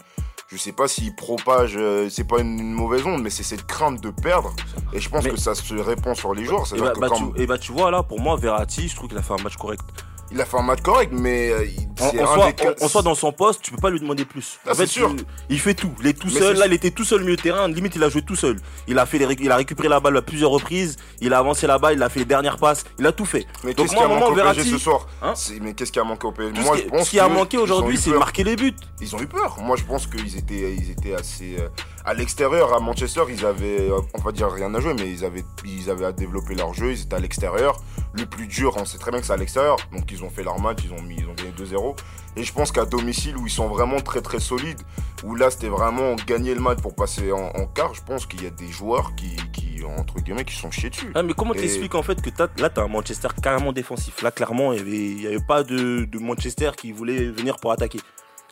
[0.49, 3.67] Je sais pas s'ils propagent, euh, c'est pas une, une mauvaise onde, mais c'est cette
[3.67, 4.55] crainte de perdre.
[4.93, 6.63] Et je pense Mais- que ça se répand sur les joueurs.
[6.63, 8.89] Et C'est-à-dire bah, que bah, quand- tu, et bah, tu vois, là, pour moi, Verratti,
[8.89, 9.83] je trouve qu'il a fait un match correct.
[10.31, 12.89] il a fait un match correct, mais euh, il- En, soit, des quatre- en- en
[12.89, 14.59] soit dans son poste, tu peux pas lui demander plus.
[14.67, 15.15] Ah, en fait, c'est sûr.
[15.17, 15.91] tu- il fait tout.
[16.01, 16.57] Il est tout Mais seul.
[16.57, 17.69] Là, il était tout seul au milieu de terrain.
[17.69, 18.59] Limite, il a joué tout seul.
[18.87, 20.97] Il a fait les il a récupéré la balle à plusieurs reprises.
[21.21, 21.95] Il a avancé la balle.
[21.97, 22.85] Il a fait les dernières passes.
[22.99, 23.47] Il a tout fait.
[23.65, 26.27] Mais qu'est-ce qui a manqué au PSG ce soir Hein Mais qu'est-ce qui a manqué
[26.27, 28.57] au PSG Moi, ce je qui, pense ce qui a manqué aujourd'hui, c'est marquer les
[28.57, 28.75] buts.
[29.01, 29.57] Ils ont eu peur.
[29.61, 31.57] Moi, je pense qu'ils étaient, ils étaient assez.
[31.59, 31.69] euh,
[32.09, 35.25] à l'extérieur, à Manchester, ils avaient, euh, on va dire rien à jouer, mais ils
[35.25, 36.93] avaient, ils avaient à développer leur jeu.
[36.93, 37.81] Ils étaient à l'extérieur.
[38.15, 39.77] Le plus dur, on sait très bien que c'est à l'extérieur.
[39.93, 41.95] Donc, ils ont fait leur match, ils ont mis, ils ont gagné 2-0.
[42.37, 44.81] Et je pense qu'à domicile, où ils sont vraiment très très solides,
[45.25, 48.43] où là, c'était vraiment gagner le match pour passer en, en quart, je pense qu'il
[48.43, 51.13] y a des joueurs qui, qui, entre guillemets, qui sont chiés dessus.
[51.15, 54.23] Ah, mais comment Et- t'expliques en fait que t'as- là, t'as un Manchester carrément défensif.
[54.23, 58.01] Là, clairement, il y avait, pas de, de Manchester qui voulait venir pour attaquer.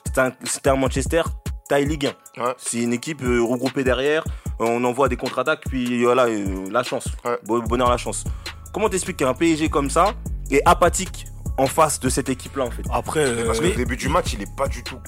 [0.04, 1.22] C'était un, c'était un Manchester
[1.68, 2.42] taille Ligue 1.
[2.44, 2.54] Ouais.
[2.58, 4.24] C'est une équipe euh, regroupée derrière.
[4.60, 7.08] euh, on envoie des contre-attaques, puis voilà, euh, la chance.
[7.24, 7.38] Ouais.
[7.44, 8.24] Bon- Bonheur, la chance.
[8.72, 10.14] Comment t'expliques qu'un PSG comme ça
[10.50, 11.26] est apathique
[11.58, 12.82] en face de cette équipe-là, en fait?
[12.92, 14.98] Après, euh, Parce que le début du match, il est pas du tout.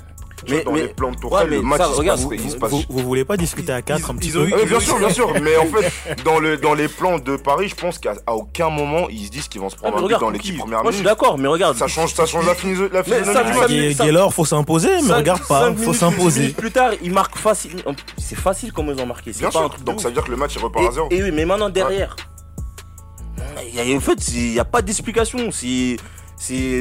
[0.48, 2.18] Mais- dans mais- les plans de Ouais, Tourelle, mais le match, ça, il, se regarde,
[2.18, 4.30] passe, vous- il se vous, passe vous, vous voulez pas discuter à 4 un petit
[4.30, 5.32] peu ont eu- Oui, bien sûr, bien sûr.
[5.42, 9.08] Mais en fait, dans, le, dans les plans de Paris, je pense qu'à aucun moment
[9.08, 10.90] ils se disent qu'ils vont se Ah, prendre mais un but dans 10 premières Moi,
[10.92, 11.76] je suis d'accord, mais regarde.
[11.76, 13.02] Ça change, ça change la, finis- la
[14.04, 16.48] Gaylor, faut s'imposer, mais regarde pas, faut s'imposer.
[16.50, 17.82] Plus tard, ils marquent facile.
[18.16, 19.32] C'est facile comment ils ont marqué.
[19.32, 19.70] Bien sûr.
[19.84, 21.08] Donc ça veut dire que le match il repart à zéro.
[21.10, 22.14] Et, oui, mais maintenant derrière,
[23.96, 25.50] en fait, il n'y a pas d'explication.
[25.50, 25.96] C'est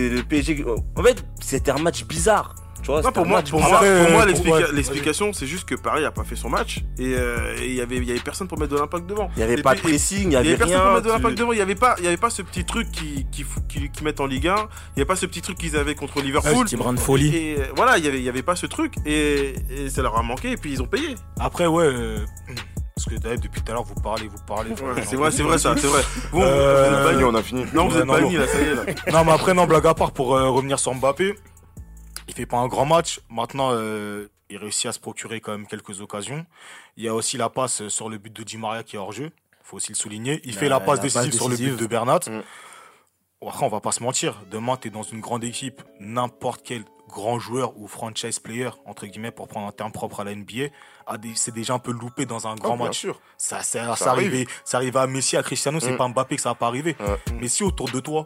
[0.09, 0.63] le PSG.
[0.95, 2.53] En fait, c'était un match bizarre.
[2.87, 7.15] Pour, moi, pour, moi, l'explication, c'est juste que Paris a pas fait son match et
[7.15, 9.29] euh, il y avait, personne pour mettre de l'impact devant.
[9.35, 11.51] Il y avait pas de pressing, il y avait personne pour mettre de l'impact devant.
[11.51, 14.25] Il y avait pas, il y avait pas ce petit truc qui qui, mettent en
[14.25, 14.55] Ligue 1.
[14.95, 16.65] Il y avait pas ce petit truc qu'ils avaient contre Liverpool.
[16.65, 17.55] Petit de folie.
[17.75, 19.55] Voilà, il y avait, il y avait pas ce truc et,
[19.89, 21.15] ça leur a manqué et puis ils ont payé.
[21.39, 21.85] Après, ouais.
[21.85, 22.17] Euh,
[22.95, 24.71] parce que d'ailleurs, depuis tout à l'heure, vous parlez, vous parlez.
[25.05, 26.01] C'est vrai, c'est vrai, ça, c'est vrai.
[26.31, 26.89] Bon, euh...
[26.89, 27.65] vous êtes pas on a fini.
[27.73, 29.11] Non, vous êtes pas mis, là, ça y est.
[29.11, 31.35] Non, mais après, non, blague à part, pour euh, revenir sur Mbappé,
[32.37, 33.19] fait pas un grand match.
[33.29, 36.45] Maintenant, euh, il réussit à se procurer quand même quelques occasions.
[36.95, 39.11] Il y a aussi la passe sur le but de Di Maria qui est hors
[39.11, 39.31] jeu.
[39.63, 40.39] Faut aussi le souligner.
[40.45, 42.19] Il fait la passe, la décisive, sur le but de Bernat.
[42.27, 42.41] Mm.
[43.47, 44.41] Après, on va pas se mentir.
[44.49, 45.81] Demain, tu es dans une grande équipe.
[45.99, 50.23] N'importe quel grand joueur ou franchise player, entre guillemets, pour prendre un terme propre à
[50.23, 50.69] la NBA,
[51.35, 53.07] c'est déjà un peu loupé dans un grand oh, match.
[53.37, 54.47] Ça, ça, ça, ça arrive.
[54.63, 55.79] Ça arrive à Messi, à Cristiano.
[55.79, 55.97] C'est mm.
[55.97, 56.95] pas Mbappé que ça va pas arriver.
[56.99, 57.37] Mmh.
[57.39, 58.25] Mais si autour de toi,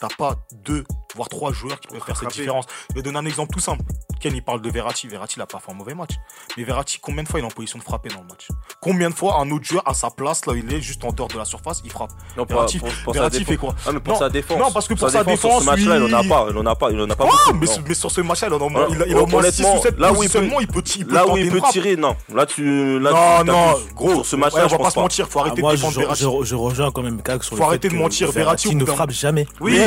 [0.00, 0.84] T'as pas deux,
[1.14, 2.64] voire trois joueurs qui peuvent faire cette différence.
[2.88, 3.84] Je vais donner un exemple tout simple.
[4.20, 5.08] Ken, il parle de Verratti.
[5.08, 6.12] Verratti, il a pas fait un mauvais match.
[6.56, 8.48] Mais Verratti, combien de fois il est en position de frapper dans le match?
[8.80, 11.28] Combien de fois un autre joueur à sa place, là, il est juste en dehors
[11.28, 12.10] de la surface, il frappe?
[12.36, 12.66] Non, pour,
[13.04, 13.74] pour, Verratti fait quoi?
[13.86, 14.58] Ah, mais pour non, sa défense.
[14.58, 16.46] Non, parce que pour sa, défense, défense, sur ce match-là, il n'en a pas.
[16.50, 18.68] Il en a pas, il en a pas ah, mais, sur ce match-là, il en
[18.68, 19.42] a, il, il a moins
[19.98, 22.16] là où il peut, il peut, Là où il peut tirer, non.
[22.34, 22.62] Là, tu.
[22.62, 23.74] Non, non.
[23.94, 26.54] Gros, sur ce match-là, je pense pas se mentir, faut ah, arrêter de défendre Je
[26.54, 29.46] rejoins quand même Kag sur le Faut arrêter de mentir, Verratti ne frappe jamais.
[29.60, 29.78] Oui,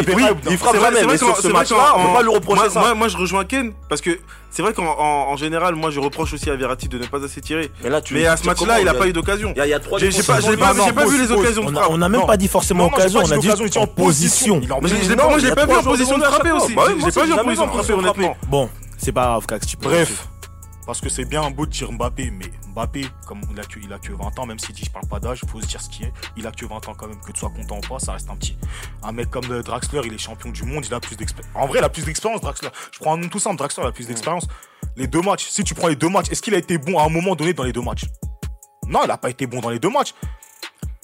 [0.50, 2.94] il frappe jamais, mais sur ce match-là, on va lui reprocher ça.
[2.94, 4.20] Moi, je rejoins Ken parce que
[4.50, 7.72] c'est vrai qu'en général, moi, je reproche aussi à Verratti de ne pas assez tirer.
[8.12, 9.54] Mais, à ce match-là, il n'a pas eu d'occasion.
[9.56, 11.66] J'ai pas, pas, non, pas vu les occasions.
[11.90, 14.62] On n'a même pas dit forcément occasion, on a dit en position.
[14.82, 14.90] Moi,
[15.40, 16.76] je l'ai pas vu en position de frapper aussi.
[17.04, 18.38] J'ai pas vu en position de frapper, honnêtement.
[18.48, 19.76] Bon, c'est pas grave, Cax.
[19.82, 20.28] Bref.
[20.86, 24.12] Parce que c'est bien un beau de dire Mbappé, mais Mbappé, comme il a, que,
[24.12, 26.06] 20 ans, même s'il dit je parle pas d'âge, il faut se dire ce qu'il
[26.06, 26.14] est.
[26.36, 28.30] Il a que 20 ans quand même, que tu sois content ou pas, ça reste
[28.30, 28.58] un petit.
[29.02, 31.52] Un mec comme euh, Draxler, il est champion du monde, il a plus d'expérience.
[31.56, 32.70] En vrai, il a plus d'expérience, Draxler.
[32.92, 34.48] Je prends un nom tout simple, Draxler, a plus d'expérience.
[34.96, 37.04] Les deux matchs, si tu prends les deux matchs, est-ce qu'il a été bon à
[37.04, 38.06] un moment donné dans les deux matchs?
[38.88, 40.14] Non, il a pas été bon dans les deux matchs.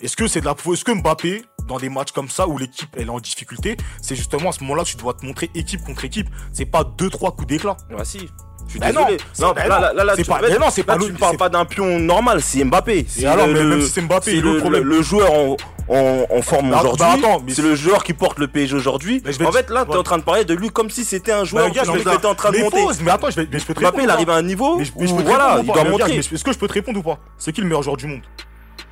[0.02, 2.96] Est-ce que c'est de la Est-ce que Mbappé, dans des matchs comme ça où l'équipe
[2.98, 6.06] est en difficulté, c'est justement à ce moment-là que tu dois te montrer équipe contre
[6.06, 6.30] équipe.
[6.54, 7.78] C'est pas deux trois coups d'éclat.
[7.90, 8.30] Bah si.
[8.78, 10.42] Ben non, ben non, là, tu, pas, non,
[10.86, 13.06] pas là, tu ne parles pas d'un pion normal, c'est Mbappé.
[13.08, 14.84] C'est alors, le, même si c'est Mbappé, c'est le, problème.
[14.84, 15.58] le joueur en,
[15.90, 17.06] en, forme bah, aujourd'hui.
[17.22, 19.24] Bah, c'est le joueur qui porte le PSG aujourd'hui.
[19.44, 21.46] En fait, là, tu es en train de parler de lui comme si c'était un
[21.46, 22.84] joueur bah, qui était en train de monter.
[23.04, 23.80] Mais attends, je vais te répondre.
[23.82, 24.42] Mbappé, il arrive à un hein.
[24.44, 24.80] niveau.
[24.96, 26.18] Voilà, il doit montrer.
[26.18, 27.20] Est-ce que je peux te répondre ou pas?
[27.38, 28.22] C'est qui le meilleur joueur du monde?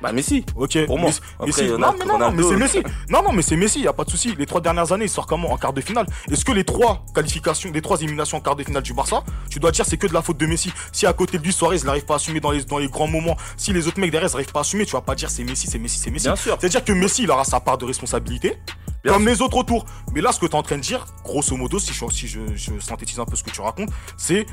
[0.00, 0.44] Bah Messi.
[0.54, 0.86] Ok.
[0.86, 1.10] Pour moi.
[1.44, 1.64] Messi.
[1.68, 2.82] Non, mais non, non, mais c'est Messi.
[3.08, 3.80] Non, non, mais c'est Messi.
[3.80, 4.34] Y a pas de souci.
[4.38, 6.06] Les trois dernières années, il sort comment en quart de finale?
[6.30, 9.58] Est-ce que les trois qualifications, les trois éliminations en quart de finale du Barça, tu
[9.58, 11.78] dois dire c'est que de la faute de Messi Si à côté de lui Suarez
[11.84, 14.30] n'arrive pas à assumer dans les dans les grands moments, si les autres mecs derrière
[14.30, 16.26] n'arrivent pas à assumer, tu vas pas dire c'est Messi, c'est Messi, c'est Messi.
[16.26, 16.56] Bien sûr.
[16.60, 18.58] C'est à dire que Messi il aura sa part de responsabilité.
[19.06, 19.86] Comme les autres autour.
[20.12, 22.28] Mais là, ce que tu es en train de dire, grosso modo, si, je, si
[22.28, 24.44] je, je synthétise un peu ce que tu racontes, c'est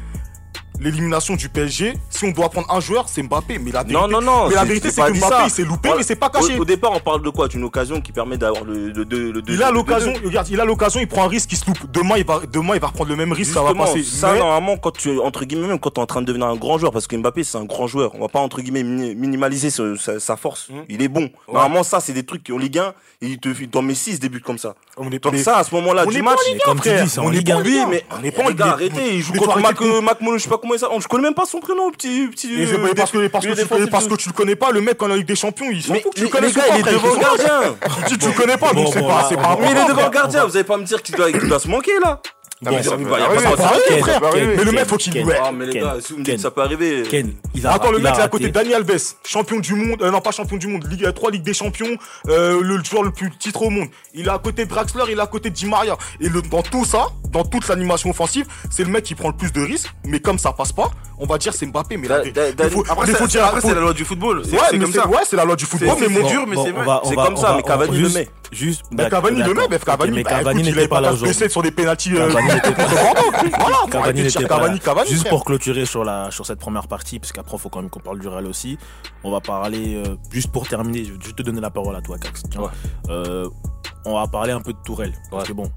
[0.79, 3.59] l'élimination du PSG, si on doit prendre un joueur, c'est Mbappé.
[3.59, 5.97] Mais la vérité, non, non, non, mais la vérité, c'est que Mbappé, s'est loupé, voilà.
[5.97, 6.57] mais c'est pas caché.
[6.57, 7.47] Au, au, départ, on parle de quoi?
[7.47, 10.65] D'une occasion qui permet d'avoir le, le, le, le, Il a l'occasion, regarde, il a
[10.65, 11.91] l'occasion, il prend un risque, il se loupe.
[11.91, 14.03] Demain, il va, demain, il va reprendre le même risque, Justement, ça va passer.
[14.03, 14.39] Ça, mais...
[14.39, 16.77] normalement, quand tu, entre guillemets, même quand tu es en train de devenir un grand
[16.77, 20.19] joueur, parce que Mbappé, c'est un grand joueur, on va pas, entre guillemets, minimaliser sa,
[20.19, 20.69] sa, force.
[20.69, 20.73] Mmh.
[20.89, 21.23] Il est bon.
[21.47, 21.53] Ouais.
[21.53, 24.19] Normalement, ça, c'est des trucs qui, en Ligue 1, il te fait, dans mes 6
[24.19, 24.75] débuts comme ça.
[24.97, 27.57] On est Donc, ça, à ce moment-là, du match, on est pas en Ligue 1.
[27.59, 28.65] On est pas en Ligue 1.
[28.65, 30.01] Arrêtez, il joue contre Mac euh,
[30.37, 30.99] je sais pas comment.
[30.99, 32.27] Je connais même pas son prénom, petit.
[32.27, 35.01] petit euh, parce, que, parce, que tu, parce que tu le connais pas, le mec
[35.01, 36.61] en Ligue des Champions, il s'en fout tu le connais pas.
[36.73, 37.75] Il est devant gardien.
[38.07, 39.57] tu, le connais pas, donc c'est pas.
[39.59, 42.21] Mais il est devant gardien, vous allez pas me dire qu'il doit se manquer là.
[42.71, 45.13] Mais le mec, faut qu'il.
[45.41, 47.03] Ah, mais les gars, si vous me ça peut arriver.
[47.63, 50.01] Attends, le mec, est à côté de Dani Alves, champion du monde.
[50.01, 50.85] Euh, non, pas champion du monde.
[51.15, 51.97] 3 Ligue euh, des Champions,
[52.27, 53.87] euh, le joueur le plus titre au monde.
[54.13, 55.97] Il est à côté de Draxler, il est à côté de Di Maria.
[56.19, 59.51] Et dans tout ça, dans toute l'animation offensive, c'est le mec qui prend le plus
[59.51, 59.91] de risques.
[60.05, 61.97] Mais comme ça passe pas, on va dire c'est Mbappé.
[61.97, 62.21] Mais là,
[62.89, 63.07] après,
[63.61, 64.39] c'est la loi du football.
[64.39, 65.95] Ouais, c'est la loi du football.
[65.99, 66.55] C'est dur, mais
[67.03, 67.53] c'est comme ça.
[67.55, 68.83] Mais Cavani le met juste.
[68.91, 70.23] Mais Cavani le même, Cavani.
[70.23, 71.49] Bah, euh, Cavani n'était pas là aujourd'hui.
[71.49, 72.13] sur des pénaltys.
[72.13, 72.47] Cavani
[74.23, 75.05] n'était pas là.
[75.05, 77.99] Juste pour clôturer sur la sur cette première partie, parce qu'après faut quand même qu'on
[77.99, 78.77] parle du Real aussi.
[79.23, 81.05] On va parler euh, juste pour terminer.
[81.05, 82.43] Je vais te donner la parole à toi, Cax.
[83.09, 83.47] Euh,
[84.05, 85.13] on va parler un peu de Tourelle.
[85.31, 85.71] Parce que bon,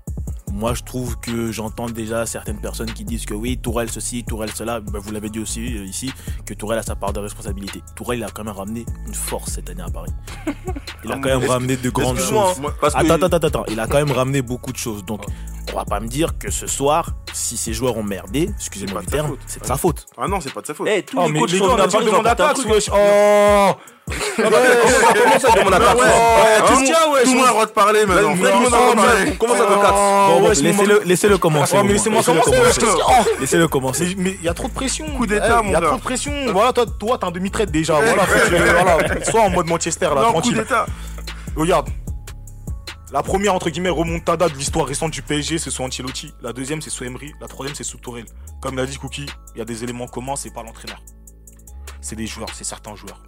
[0.52, 4.50] moi, je trouve que j'entends déjà certaines personnes qui disent que oui, Tourelle ceci, Tourelle
[4.54, 4.80] cela.
[4.80, 6.12] Ben, vous l'avez dit aussi euh, ici,
[6.46, 7.82] que Tourelle a sa part de responsabilité.
[7.94, 10.12] Tourelle, il a quand même ramené une force cette année à Paris.
[11.04, 12.60] Il a quand même ramené de grandes choses.
[12.82, 13.64] Attends, attends, attends, attends.
[13.68, 15.04] Il a quand même ramené beaucoup de choses.
[15.04, 15.24] Donc,
[15.72, 19.06] on va pas me dire que ce soir, si ces joueurs ont merdé, excusez-moi le
[19.06, 20.06] terme, c'est de sa ah faute.
[20.16, 20.88] Ah non, c'est pas de sa faute.
[20.90, 22.60] Eh, tous oh, les coachs sont venus demander à Tax.
[22.66, 23.74] Oh ah
[24.38, 24.58] bah,
[25.14, 28.30] Comment ça Tout le monde a le droit de parler maintenant.
[28.30, 29.36] Le.
[29.36, 31.76] Comment ça de Tax Laissez-le commencer.
[31.82, 32.52] Laissez-moi commencer.
[33.40, 34.06] Laissez-le commencer.
[34.10, 34.14] Oh.
[34.18, 35.06] Mais il y a trop de pression.
[35.16, 35.78] Coup d'état, mon gars.
[35.78, 36.32] Il y a trop de pression.
[36.52, 37.94] Voilà, toi, t'es un demi-traite déjà.
[38.00, 40.64] Voilà, soit en mode Manchester là, tranquille.
[41.56, 41.88] Regarde,
[43.10, 46.34] la première, entre guillemets, remontada de l'histoire récente du PSG, c'est sous Ancelotti.
[46.42, 47.32] La deuxième, c'est sous Emery.
[47.40, 48.26] La troisième, c'est sous Tourelle.
[48.60, 51.02] Comme l'a dit Cookie, il y a des éléments communs, c'est pas l'entraîneur.
[52.02, 53.22] C'est des joueurs, c'est certains joueurs.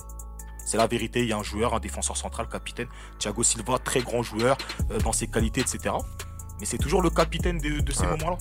[0.66, 1.20] C'est la vérité.
[1.20, 2.88] Il y a un joueur, un défenseur central, capitaine,
[3.18, 4.58] Thiago Silva, très grand joueur
[4.90, 5.94] euh, dans ses qualités, etc.
[6.60, 8.08] Mais c'est toujours le capitaine de, de ces Ouais.
[8.18, 8.36] moments-là.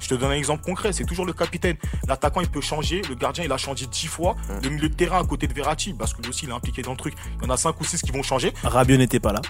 [0.00, 1.78] Je te donne un exemple concret, c'est toujours le capitaine.
[2.06, 4.36] L'attaquant, il peut changer, le gardien, il a changé dix fois.
[4.62, 6.82] Le milieu de terrain à côté de Verratti, parce que lui aussi, il est impliqué
[6.82, 7.14] dans le truc.
[7.38, 8.52] Il y en a cinq ou six qui vont changer.
[8.64, 9.40] Rabiot n'était pas là.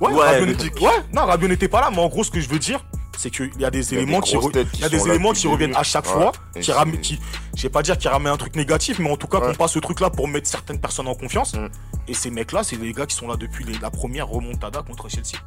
[0.00, 2.40] Ouais, Ouais, Rabiot n'était- ouais, non, Rabiot n'était pas là, mais en gros, ce que
[2.40, 2.84] je veux dire,
[3.16, 6.06] c'est qu'il y a des éléments qui, y a des éléments qui reviennent à chaque
[6.06, 6.12] Ouais.
[6.12, 7.20] fois, qui ramènent, qui,
[7.54, 9.46] je sais pas dire qui ramènent un truc négatif, mais en tout cas Ouais.
[9.48, 11.54] qu'on passe ce truc-là pour mettre certaines personnes en confiance.
[11.54, 11.68] Mm.
[12.08, 15.08] Et ces mecs-là, c'est les gars qui sont là depuis les- la première remontada contre
[15.08, 15.38] Chelsea.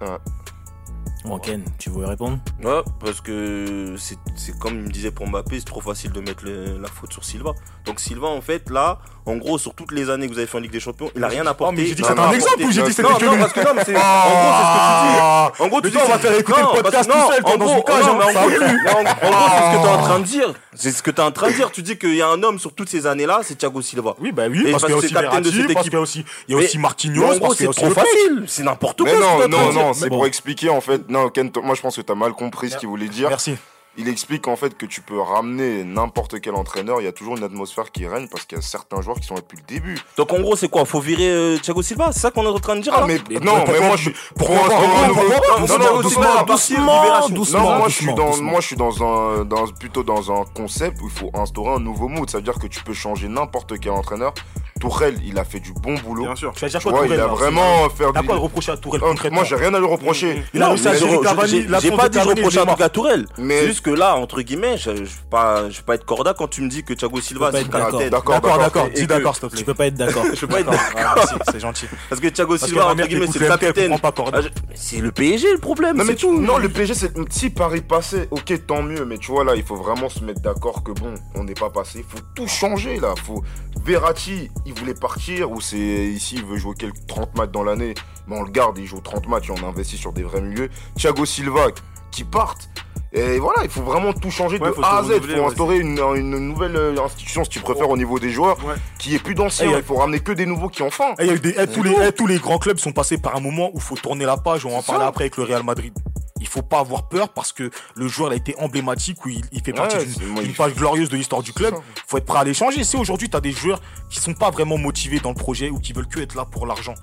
[1.25, 2.39] Bon, Ken, tu veux répondre?
[2.63, 6.21] Ouais, parce que c'est c'est comme il me disait pour Mbappé, c'est trop facile de
[6.21, 7.51] mettre le- la faute sur Silva.
[7.85, 10.57] Donc Silva, en fait, là, en gros, sur toutes les années que vous avez fait
[10.57, 11.73] en Ligue des Champions, il a rien apporté.
[11.75, 13.37] Oh, mais j'ai dit que c'était un exemple ou j'ai dit que c'était que non,
[13.37, 13.95] parce que non, mais c'est.
[13.95, 15.19] En gros, c'est ce que tu dis.
[15.19, 17.75] Ah En gros, tu dis on va faire écouter non, le podcast tout seul, gros-
[17.77, 20.53] une cage, en gros, c'est ce que tu es en train de dire.
[20.73, 21.71] C'est ce que tu es en train de dire.
[21.71, 24.15] Tu dis qu'il y a un homme sur toutes ces années-là, c'est Thiago Silva.
[24.19, 25.93] Oui, bah oui, parce qu'il y a aussi c'est capitaine de cette équipe.
[25.95, 28.43] aussi, il y a aussi Marquinhos, parce c'est trop le facile.
[28.47, 29.11] C'est n'importe quoi.
[29.13, 31.09] Non, t'es non, non, c'est pour expliquer en fait.
[31.09, 33.29] Non, Ken, moi je pense que t'as mal compris ce qu'il voulait dire.
[33.29, 33.55] Merci.
[33.99, 37.35] Il explique en fait que tu peux ramener n'importe quel entraîneur, il y a toujours
[37.35, 39.63] une atmosphère qui règne parce qu'il y a certains joueurs qui sont là depuis le
[39.65, 39.97] début.
[40.17, 40.85] Donc en gros, c'est quoi?
[40.85, 42.11] Faut virer euh, Thiago Silva?
[42.11, 43.07] C'est ça qu'on est en train de dire Ah, là?
[43.07, 47.95] mais Mais non, mais moi je suis pourquoi Non, Doucement, non, doucement, doucement, moi je
[47.95, 51.31] suis dans, moi je suis dans un, dans plutôt dans un concept où il faut
[51.33, 52.29] instaurer un nouveau mood.
[52.29, 54.33] Ça veut dire que tu peux changer n'importe quel entraîneur.
[54.79, 56.23] Tourelle, il a fait du bon boulot.
[56.25, 56.53] Bien sûr.
[56.53, 58.71] Tu vas dire Tu quoi, vois, il Tourelle a vraiment fait T'as quoi à reprocher
[58.71, 60.43] à Tourelle concrètement Moi j'ai rien à lui reprocher.
[60.53, 62.57] Il a réussi à mais gérer Cavani, j'ai- pas de dit je Cavani et reproche
[62.57, 62.75] un Neymar.
[62.75, 63.25] truc à Tourelle.
[63.37, 66.61] Mais- C'est juste que là, entre guillemets, je, vais pas, pas être corda quand tu
[66.61, 68.09] me dis que Thiago Silva c'est pas le.
[68.09, 70.23] D'accord, D'accord, dis d'accord, s'il te Tu peux pas être d'accord.
[70.33, 71.85] Je peux pas être D'accord, ah, merci, c'est gentil.
[72.09, 73.91] Parce que Thiago Silva, entre guillemets, c'est le capitaine.
[73.91, 74.39] comprend pas Corda.
[74.43, 76.39] Ah, C'est le PSG le problème, Non, mais c'est tu- tout.
[76.39, 79.63] non, le PSG, c'est si Paris passait, ok, tant mieux, mais tu vois là, il
[79.63, 83.13] faut vraiment se mettre d'accord que bon, on n'est pas passé, faut tout changer là.
[83.25, 83.43] Faut
[83.85, 87.93] Verratti, il voulait partir ou c'est ici, il veut jouer quelques 30 matchs dans l'année,
[88.27, 90.69] mais on le garde, il joue 30 matchs et on investit sur des vrais milieux.
[90.95, 91.67] Thiago Silva,
[92.11, 92.69] qui parte.
[93.13, 95.21] Et voilà, il faut vraiment tout changer Ouais, de A à Z.
[95.23, 98.57] Il faut instaurer une, une nouvelle euh, institution, si tu préfères, au niveau des joueurs,
[98.65, 98.75] Ouais.
[98.99, 99.71] qui est plus d'anciens.
[99.77, 100.83] Il faut ramener que des nouveaux qui
[101.27, 103.35] y a eu des- eh, tous, les, eh, tous les grands clubs sont passés par
[103.37, 104.65] un moment où il faut tourner la page.
[104.65, 105.07] On va en ça.
[105.07, 105.93] après avec le Real Madrid.
[106.39, 109.61] Il faut pas avoir peur parce que le joueur a été emblématique où il, il
[109.63, 111.73] fait partie Ouais, d'une- c'est- page glorieuse de l'histoire du club.
[112.07, 112.83] faut être prêt à les changer.
[112.83, 115.79] Si aujourd'hui tu as des joueurs qui sont pas vraiment motivés dans le projet ou
[115.79, 116.93] qui veulent que être là pour l'argent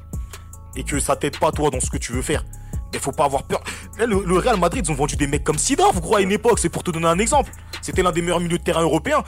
[0.76, 2.44] et que ça t'aide pas toi dans ce que tu veux faire,
[2.92, 3.60] mais faut pas avoir peur.
[3.98, 6.32] Là, le, le Real Madrid ils ont vendu des mecs comme Sidorf, gros à une
[6.32, 6.58] époque.
[6.60, 7.50] C'est pour te donner un exemple.
[7.82, 9.24] C'était l'un des meilleurs milieux de terrain européens.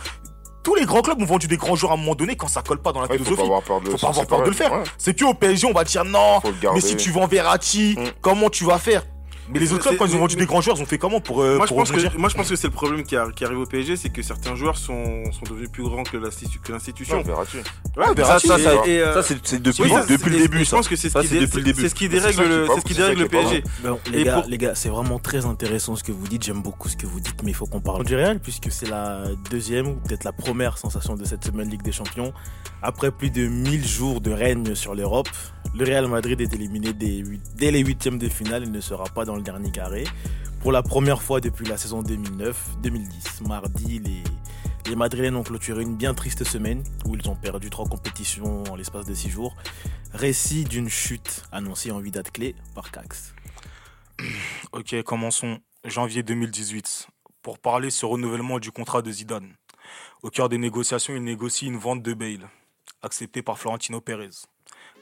[0.63, 2.61] Tous les grands clubs ont vendu des grands joueurs à un moment donné quand ça
[2.63, 3.47] colle pas dans la Ouais, il faut pas philosophie.
[3.47, 4.73] avoir peur de Faut pas avoir peur de le faire.
[4.73, 4.83] Ouais.
[4.99, 6.41] C'est que au PSG, on va dire non,
[6.75, 8.05] mais si tu vends Verratti, Mm.
[8.21, 9.05] comment tu vas faire?
[9.53, 10.99] Mais les autres clubs, quand ils ont mais- vendu des grands joueurs, ils ont fait
[10.99, 12.73] comment pour, euh, Moi je, pour pense rebondir que, moi je pense que c'est le
[12.73, 15.83] problème qui, a- qui arrive au PSG, c'est que certains joueurs sont, sont devenus plus
[15.85, 17.19] grands que l'institu- que l'institution.
[17.19, 17.59] Ouais, Verratti.
[17.59, 20.59] Ouais, Ça, Verratti, ça, ça, euh, ça, c'est depuis, Oui, depuis le début.
[20.61, 20.77] Je Ça.
[20.77, 22.09] pense que c'est ce, ce qui
[22.95, 23.63] dérègle le, PSG.
[24.49, 26.45] Les gars, c'est vraiment très intéressant ce que vous dites.
[26.45, 28.89] J'aime beaucoup ce que vous dites, mais il faut qu'on parle du Real puisque c'est
[28.89, 32.33] la deuxième ou peut-être la première sensation de cette semaine Ligue des Champions.
[32.83, 35.29] Après plus de 1000 jours de règne sur l'Europe,
[35.75, 38.65] le Real Madrid est éliminé dès les huitièmes de finale.
[38.65, 40.05] Il ne sera pas dans le dernier carré.
[40.61, 44.23] Pour la première fois depuis la saison 2009-2010, mardi, les,
[44.89, 48.77] les Madrilènes ont clôturé une bien triste semaine où ils ont perdu trois compétitions en
[48.77, 49.55] l'espace de six jours.
[50.13, 53.35] Récit d'une chute annoncée en huit dates clés par Cax.
[54.73, 55.59] Ok, commençons.
[55.85, 57.09] Janvier 2018.
[57.43, 59.53] Pour parler ce renouvellement du contrat de Zidane.
[60.23, 62.49] Au cœur des négociations, il négocie une vente de Bale,
[63.03, 64.31] acceptée par Florentino Pérez.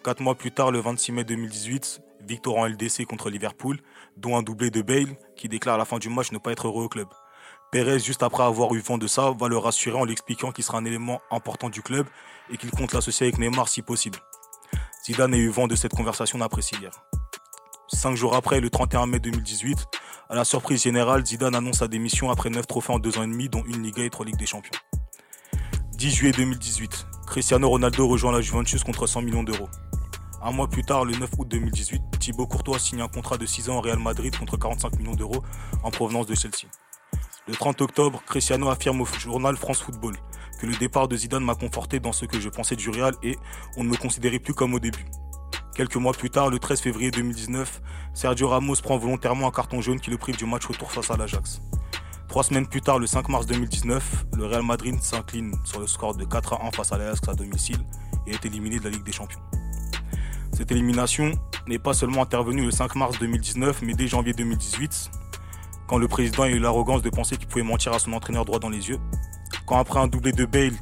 [0.04, 3.78] Quatre mois plus tard, le 26 mai 2018, victoire en LDC contre Liverpool,
[4.18, 6.66] dont un doublé de Bale, qui déclare à la fin du match ne pas être
[6.66, 7.08] heureux au club.
[7.72, 10.62] Pérez, juste après avoir eu vent de ça, va le rassurer en lui expliquant qu'il
[10.62, 12.06] sera un élément important du club
[12.50, 14.18] et qu'il compte l'associer avec Neymar si possible.
[15.06, 16.92] Zidane a eu vent de cette conversation d'apprécier hier.
[17.88, 19.86] Cinq jours après, le 31 mai 2018,
[20.28, 23.26] à la surprise générale, Zidane annonce sa démission après 9 trophées en 2 ans et
[23.26, 24.78] demi, dont une Liga et 3 Ligues des Champions.
[25.92, 29.70] 10 juillet 2018, Cristiano Ronaldo rejoint la Juventus contre 100 millions d'euros.
[30.46, 33.70] Un mois plus tard, le 9 août 2018, Thibaut Courtois signe un contrat de 6
[33.70, 35.42] ans au Real Madrid contre 45 millions d'euros
[35.83, 36.68] en provenance de Chelsea.
[37.48, 40.14] Le 30 octobre, Cristiano affirme au journal France Football
[40.61, 43.38] que le départ de Zidane m'a conforté dans ce que je pensais du Real et
[43.78, 45.07] on ne me considérait plus comme au début.
[45.74, 47.80] Quelques mois plus tard, le 13 février 2019,
[48.12, 51.16] Sergio Ramos prend volontairement un carton jaune qui le prive du match retour face à
[51.16, 51.62] l'Ajax.
[52.28, 56.14] Trois semaines plus tard, le 5 mars 2019, le Real Madrid s'incline sur le score
[56.14, 57.80] de 4 à 1 face à l'Ajax à domicile
[58.26, 59.40] et est éliminé de la Ligue des Champions.
[60.56, 61.32] Cette élimination
[61.66, 65.10] n'est pas seulement intervenue le 5 mars 2019, mais dès janvier 2018,
[65.88, 68.60] quand le président a eu l'arrogance de penser qu'il pouvait mentir à son entraîneur droit
[68.60, 69.00] dans les yeux.
[69.66, 70.74] Quand après un doublé de Bale,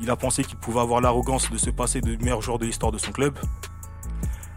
[0.00, 2.92] il a pensé qu'il pouvait avoir l'arrogance de se passer de meilleur joueur de l'histoire
[2.92, 3.38] de son club.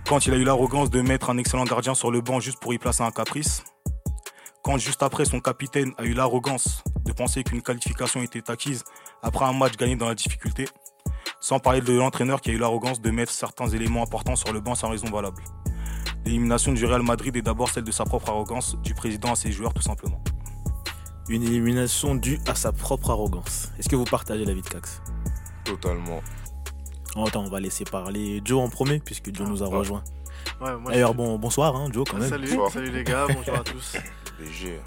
[0.05, 2.73] Quand il a eu l'arrogance de mettre un excellent gardien sur le banc juste pour
[2.73, 3.63] y placer un caprice.
[4.63, 8.83] Quand juste après son capitaine a eu l'arrogance de penser qu'une qualification était acquise
[9.23, 10.67] après un match gagné dans la difficulté.
[11.47, 14.59] Sans parler de l'entraîneur qui a eu l'arrogance de mettre certains éléments importants sur le
[14.59, 15.41] banc sans raison valable.
[16.25, 19.53] L'élimination du Real Madrid est d'abord celle de sa propre arrogance, du président à ses
[19.53, 20.21] joueurs tout simplement.
[21.29, 23.71] Une élimination due à sa propre arrogance.
[23.79, 25.01] Est-ce que vous partagez l'avis de Cax?
[25.63, 26.21] Totalement.
[27.15, 29.77] Oh, Attends, on va laisser parler Joe en premier, puisque Joe nous a ouais.
[29.77, 30.03] rejoint.
[30.59, 32.29] Ouais, moi, D'ailleurs, bon, bonsoir, hein, Joe, quand même.
[32.29, 32.71] Salut, Bonsoir.
[32.71, 33.95] salut les gars, bonjour à tous.
[34.41, 34.81] Léger.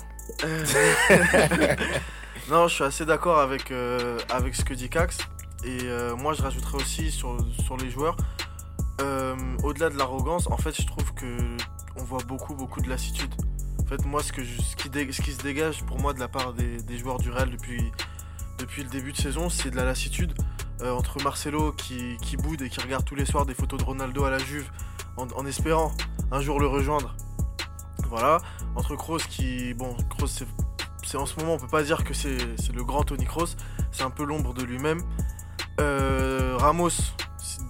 [0.44, 0.66] Euh,
[2.50, 5.16] non, je suis assez d'accord avec, euh, avec ce que dit Cax.
[5.64, 8.16] Et euh, moi, je rajouterais aussi sur, sur les joueurs.
[9.00, 11.56] euh, Au-delà de l'arrogance, en fait, je trouve que
[11.96, 13.32] on voit beaucoup, beaucoup de lassitude.
[13.82, 16.20] En fait, moi, ce, que je- ce, qui, ce qui se dégage pour moi de
[16.20, 17.82] la part des, des joueurs du Real depuis,
[18.58, 20.32] depuis le début de saison, c'est de la lassitude.
[20.82, 23.84] Euh, entre Marcelo qui, qui boude et qui regarde tous les soirs des photos de
[23.84, 24.70] Ronaldo à la Juve
[25.18, 25.92] en, espérant
[26.32, 27.14] un jour le rejoindre.
[28.08, 28.38] Voilà.
[28.76, 29.74] Entre Kroos qui.
[29.74, 30.28] Bon, Kroos,
[31.02, 33.56] c'est en ce moment, on peut pas dire que c'est c'est le grand Tony Kroos,
[33.92, 35.02] c'est un peu l'ombre de lui-même.
[35.80, 36.90] Euh, Ramos,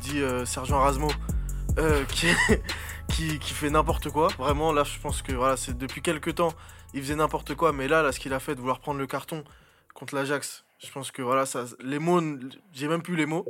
[0.00, 1.08] dit euh, Sergio Erasmo,
[1.78, 2.26] euh, qui,
[3.08, 4.28] qui, qui fait n'importe quoi.
[4.36, 6.52] Vraiment, là, je pense que voilà, c'est depuis quelques temps,
[6.92, 9.06] il faisait n'importe quoi, mais là, là, ce qu'il a fait de vouloir prendre le
[9.06, 9.44] carton
[9.94, 12.20] contre l'Ajax, je pense que voilà, ça, les mots,
[12.72, 13.46] j'ai même plus les mots.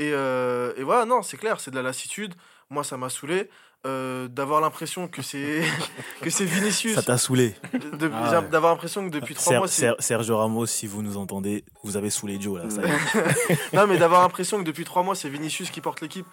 [0.00, 2.34] Et, et voilà, non, c'est clair, c'est de la lassitude.
[2.70, 3.48] Moi, ça m'a saoulé.
[3.86, 5.62] Euh, d'avoir l'impression que c'est
[6.20, 7.54] que c'est Vinicius Ça t'a saoulé.
[7.72, 8.48] Ah ouais.
[8.48, 11.96] d'avoir l'impression que depuis trois mois c'est Ser- Sergio Ramos, si vous nous entendez, vous
[11.96, 12.70] avez saoulé Joe là.
[12.70, 12.82] Ça
[13.72, 16.26] non mais d'avoir l'impression que depuis trois mois c'est Vinicius qui porte l'équipe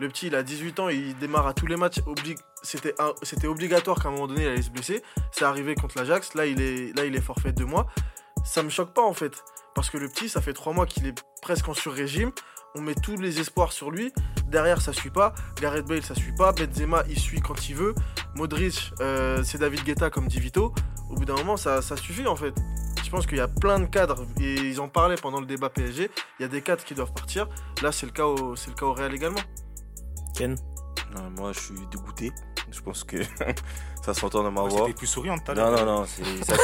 [0.00, 3.14] le petit il a 18 ans il démarre à tous les matchs Obli- c'était un-
[3.22, 6.46] c'était obligatoire qu'à un moment donné il allait se blesser c'est arrivé contre l'Ajax là
[6.46, 7.86] il est là il est forfait de deux mois
[8.44, 9.42] ça me choque pas en fait
[9.74, 12.30] parce que le petit ça fait trois mois qu'il est presque en sur-régime
[12.74, 14.12] on met tous les espoirs sur lui
[14.46, 17.94] derrière ça suit pas Gareth Bale ça suit pas Benzema il suit quand il veut
[18.34, 20.74] Modric euh, c'est David Guetta comme dit Vito
[21.10, 22.54] au bout d'un moment ça, ça suffit en fait
[23.04, 25.70] je pense qu'il y a plein de cadres et ils en parlaient pendant le débat
[25.70, 27.48] PSG il y a des cadres qui doivent partir
[27.82, 29.40] là c'est le cas au c'est le cas au Real également
[30.38, 30.54] Ken
[31.16, 32.32] Non, moi, je suis dégoûté.
[32.70, 33.16] Je pense que
[34.04, 34.82] ça s'entend dans ma voix.
[34.86, 35.72] C'était plus souriant tout à l'heure.
[35.72, 36.54] Non, non, non, c'est ça.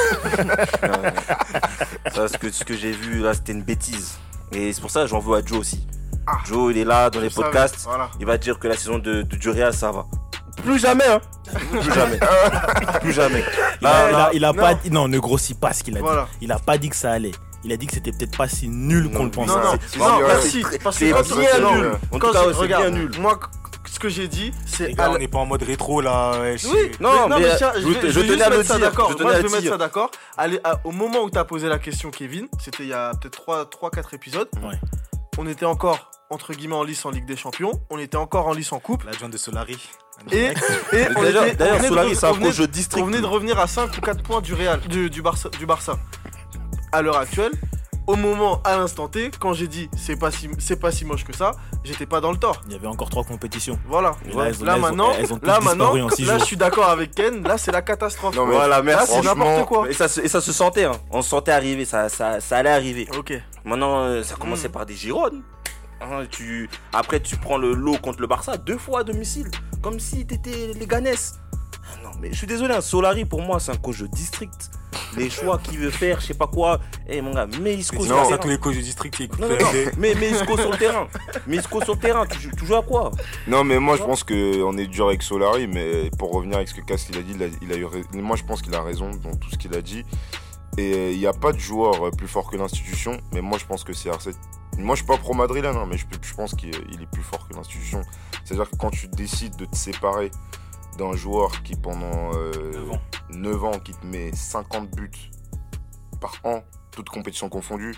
[0.86, 2.12] Non, non.
[2.12, 4.16] Ça, ce que, ce que j'ai vu là, c'était une bêtise.
[4.52, 5.86] Et c'est pour ça que j'en veux à Joe aussi.
[6.26, 6.38] Ah.
[6.46, 7.84] Joe, il est là dans les savais, podcasts.
[7.84, 10.06] voilà Il va dire que la saison de, de, ça va.
[10.62, 11.20] Plus jamais, hein.
[11.70, 12.18] Plus jamais.
[13.00, 13.44] Plus jamais.
[13.82, 14.62] Il a, Là, il a- là, il a non.
[14.62, 16.22] pas dit- non, ne grossis pas ce qu'il a Voilà.
[16.32, 16.38] dit.
[16.46, 17.32] Il a pas dit que ça allait.
[17.64, 19.52] Il a dit que c'était peut-être pas si nul qu'on le pensait.
[19.54, 21.92] non non c'est- non merci c'est- bien nul.
[22.12, 23.10] En quand tout cas, c'est regarde bien nul.
[23.20, 23.40] moi
[23.94, 26.32] ce que j'ai dit c'est Les gars, on n'est pas en mode rétro là.
[26.40, 29.10] ouais, Oui, Non, mais, mais, mais tiens, je je, je tenais à le dire, d'accord.
[29.20, 30.10] Moi, je vais mettre ça d'accord.
[30.36, 33.12] Allez, à- au moment où tu as posé la question, Kevin, c'était il y a
[33.20, 34.48] peut-être 3-4 épisodes.
[34.62, 34.78] Ouais.
[35.38, 37.72] On était encore, entre guillemets, en lice en Ligue des Champions.
[37.90, 39.04] On était encore en lice en Coupe.
[39.04, 39.78] L'adjoint de Solari.
[40.30, 40.44] Et,
[40.92, 43.02] et on D'ailleurs, venait de Solari, re- c'est on un venait projet de- district.
[43.02, 45.66] On venait de revenir à 5 ou 4 points du Real, du, du Barça, du
[45.66, 45.98] Barça.
[46.92, 47.50] À l'heure actuelle,
[48.06, 51.24] au moment, à l'instant T, quand j'ai dit c'est pas si, c'est pas si moche
[51.24, 51.52] que ça,
[51.84, 52.60] j'étais pas dans le tort.
[52.66, 53.78] Il y avait encore trois compétitions.
[53.88, 54.12] Voilà.
[54.30, 55.12] Et là, là maintenant,
[55.42, 57.42] là maintenant, là je suis d'accord avec Ken.
[57.42, 58.34] Là c'est la catastrophe.
[58.36, 59.12] Non, mais Voilà, là merci.
[59.14, 59.88] c'est n'importe quoi.
[59.88, 60.92] Et ça, se- et ça se sentait, hein.
[61.10, 63.08] on se sentait arriver, ça, ça, ça allait arriver.
[63.18, 63.32] Ok.
[63.64, 64.72] Maintenant, euh, ça commençait Mm.
[64.72, 65.30] par des girons.
[66.02, 66.68] Hein, tu...
[66.92, 69.48] Après, tu prends le lot contre le Barça, deux fois à domicile,
[69.80, 71.06] comme si t'étais les Ganes.
[72.14, 74.70] Non, mais je suis désolé, un Solari, pour moi, c'est un coach de district.
[75.16, 76.80] Les choix qu'il veut faire, je sais pas quoi.
[77.08, 78.42] Eh, mon gars, mets Isco C'est sur ça, le ça, terrain.
[78.42, 79.66] tous les coachs district qui écoutent Non, non, non,
[79.98, 81.06] mais mets Isco sur le terrain.
[81.48, 83.10] Isco sur le terrain, tu, joues- tu joues à quoi?
[83.48, 86.74] Non, mais moi je pense qu'on est dur avec Solari, mais pour revenir avec ce
[86.74, 88.74] que Cass il a dit, il a, il a eu rais- moi je pense qu'il
[88.74, 90.04] a raison dans tout ce qu'il a dit.
[90.78, 93.64] Et il n'y a pas de joueur euh, plus fort que l'institution, mais moi je
[93.66, 94.34] pense que c'est R7.
[94.78, 97.22] Moi je suis pas pro madrilène, hein, mais je, je pense qu'il il est plus
[97.22, 98.00] fort que l'institution.
[98.44, 100.30] C'est-à-dire que quand tu décides de te séparer
[100.96, 103.00] d'un joueur qui pendant euh, Neuf ans.
[103.30, 105.10] 9 ans, qui te met 50 buts
[106.20, 107.94] par an, toutes compétitions confondues,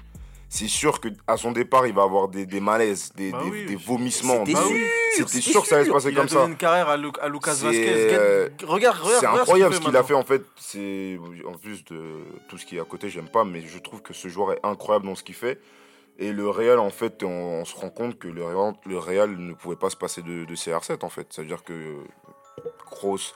[0.48, 3.50] c'est sûr que à son départ il va avoir des, des malaises, des, Bah des-
[3.50, 3.66] oui.
[3.66, 4.44] des vomissements.
[5.16, 6.46] C'était sûr, que ça allait se passer Il a comme donné ça.
[6.48, 8.14] une carrière à, Lu- à Lucas C'est, Vasquez.
[8.16, 10.42] euh, Regarde, regarde, C'est incroyable ce qu'il a fait en fait.
[10.56, 14.03] C'est en plus de tout ce qui est à côté, j'aime pas, mais je trouve
[14.03, 15.61] que ce joueur est incroyable dans ce qu'il fait.
[16.18, 19.36] Et le Real, en fait, on, on se rend compte que le Real, le Real
[19.36, 21.26] ne pouvait pas se passer de, de CR7 en fait.
[21.30, 21.97] C'est-à-dire que
[22.90, 23.34] Kroos,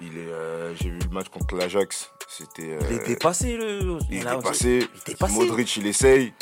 [0.00, 0.32] il est.
[0.32, 2.10] euh, J'ai vu le match contre l'Ajax.
[2.28, 2.62] C'était.
[2.62, 3.98] Il euh, était passé, le.
[4.10, 4.18] il.
[4.18, 5.34] Il était passé.
[5.34, 6.32] Modric, il essaye.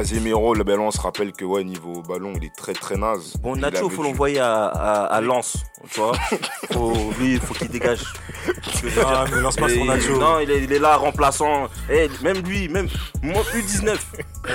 [0.00, 3.32] Casemiro, le ballon, on se rappelle que ouais, niveau ballon, il est très très naze.
[3.40, 5.56] Bon, Nacho, faut l'envoyer à, à, à Lens,
[5.90, 6.12] tu vois.
[6.72, 8.00] Faut, lui, il faut qu'il dégage.
[8.82, 9.06] Dire.
[9.06, 10.18] Ah, lance pas Et- sur Nacho.
[10.18, 11.68] Non, il est, il est là remplaçant.
[11.90, 12.88] Eh, même lui, même
[13.22, 13.96] moi, U19.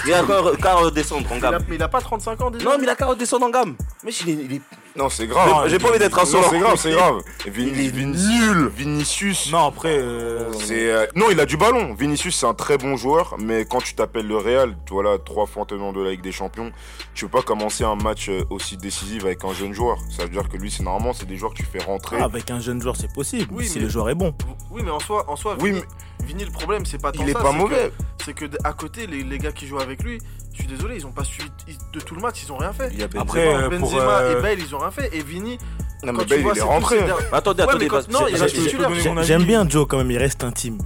[0.06, 1.64] Il a qu'à qu'à redescendre en Il a- gamme.
[1.68, 3.76] mais il a pas 35 ans déjà Non, mais il a qu'à redesendre en gamme.
[4.04, 4.62] Mais il est, il est-
[4.96, 5.68] Non, c'est grave.
[5.70, 6.44] J'ai pas envie d'être un Non, solo.
[6.52, 7.16] c'est grave, c'est grave.
[7.46, 8.68] Et Vin- Il est Vin- nul.
[8.76, 9.52] Vinicius.
[9.52, 9.98] Non, après.
[9.98, 11.94] euh, C'est euh, non, il a du ballon.
[11.94, 15.18] Vinicius, c'est un très bon joueur, mais quand tu t'appelles le Real, tu vois là,
[15.32, 16.72] trois fois tenant de la Ligue des Champions,
[17.14, 19.98] tu peux pas commencer un match euh, aussi décisif avec un jeune joueur.
[20.10, 22.18] Ça veut dire que lui, c'est normalement, c'est des joueurs que tu fais rentrer.
[22.20, 23.48] Ah, avec un jeune joueur, c'est possible.
[23.52, 24.34] Oui, si mais- le joueur est bon.
[24.70, 25.84] Oui, mais en soi, en soi Oui, Vini,
[26.26, 27.92] Vini, le problème, c'est pas tant il est ça, pas mauvais.
[28.24, 30.20] C'est que, à côté, les, les gars qui jouent avec lui,
[30.52, 31.50] je suis désolé, ils ont pas suivi
[31.94, 32.90] de tout le match, ils ont rien fait.
[32.92, 33.22] il y a Benzema.
[33.22, 35.16] Après, euh, pour, Benzema euh, et Bale, ils ont rien fait.
[35.16, 35.58] Et Vini,
[36.04, 36.98] Non, mais Bale, il est rentré.
[37.04, 37.88] der- Attendez, attendez.
[39.24, 40.78] J'aime bien Joe quand même, il reste intime.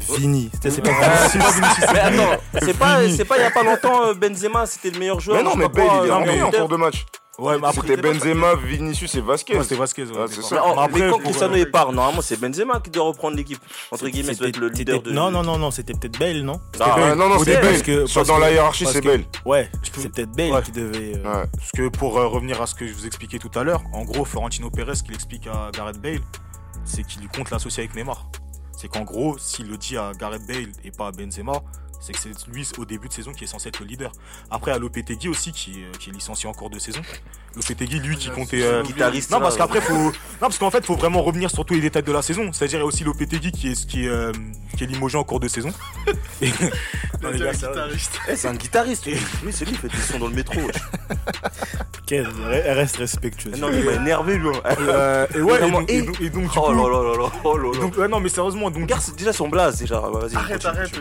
[0.61, 0.89] Sais, C'est pas
[1.29, 1.85] c'est pas Vinicius.
[1.93, 5.37] Mais attends, c'est pas, il y a pas longtemps, euh, Benzema, c'était le meilleur joueur.
[5.37, 7.05] Mais non, mais Bale, il est euh, rentré en cours de match.
[7.37, 7.81] Ouais, mais après.
[7.87, 9.57] C'était Benzema, Vinicius et Vasquez.
[9.57, 10.03] Ouais, c'était Vasquez.
[10.05, 10.61] ouais, Ah, c'est ça.
[10.65, 13.59] Mais, après, quand Cristiano euh, est part, normalement c'est Benzema qui doit reprendre l'équipe.
[13.91, 15.15] Entre guillemets, doit être le C'était- leader c'était- de.
[15.15, 16.61] Non, non, non, non, c'était peut-être Bale, non?
[16.79, 17.61] Ah, non, non, début, Bale.
[17.71, 19.25] parce que- parce dans la hiérarchie, c'est Bale.
[19.45, 21.17] Ouais, c'est peut-être Bale qui devait.
[21.17, 21.47] euh, Ouais.
[21.57, 24.03] Parce que pour euh, revenir à ce que je vous expliquais tout à l'heure, en
[24.03, 26.19] gros, Florentino Pérez, ce qu'il explique à Gareth Bale,
[26.85, 28.27] c'est qu'il lui compte l'associer avec Neymar.
[28.77, 31.61] C'est qu'en gros, s'il le dit à Gareth Bale et pas à Benzema,
[32.05, 34.11] c'est que c'est lui au début de saison qui est censé être le leader.
[34.51, 37.01] Après, à Lopetegui aussi, qui, est- qui est licencié en cours de saison.
[37.55, 38.61] Lopetegui, lui, qui Ouais, comptait.
[38.63, 38.83] euh.
[38.83, 39.31] Guitariste.
[39.31, 39.93] Non, parce euh, qu'après, faut.
[39.93, 42.51] Non, parce qu'en fait, faut vraiment revenir sur tous les détails de la saison.
[42.53, 44.31] C'est-à-dire, il y a aussi Lopetegui qui est, qui est, euh,
[44.77, 45.71] qui est limogé en cours de saison.
[46.41, 46.51] Et-
[47.23, 47.73] Non, les gars, c'est vrai.
[47.75, 48.19] guitariste.
[48.29, 49.05] eh, c'est un guitariste.
[49.05, 49.17] lui.
[49.45, 50.59] Oui, c'est lui qui fait des sons dans le métro.
[52.05, 53.51] Quel- Reste respectueux.
[53.57, 54.49] Non, il m'a énervé lui.
[54.49, 54.61] hein.
[54.65, 56.89] Et, euh, et ouais, et Vraiment, donc, et et- donc- et donc, du Oh là
[56.89, 57.31] là là là.
[57.43, 57.79] Oh là là.
[57.79, 59.99] donc, ouais, non, mais sérieusement, donc, Regarde, c'est déjà son blaze déjà.
[60.01, 60.35] Vas-y.
[60.35, 60.77] Arrête, continue.
[60.77, 60.99] arrête.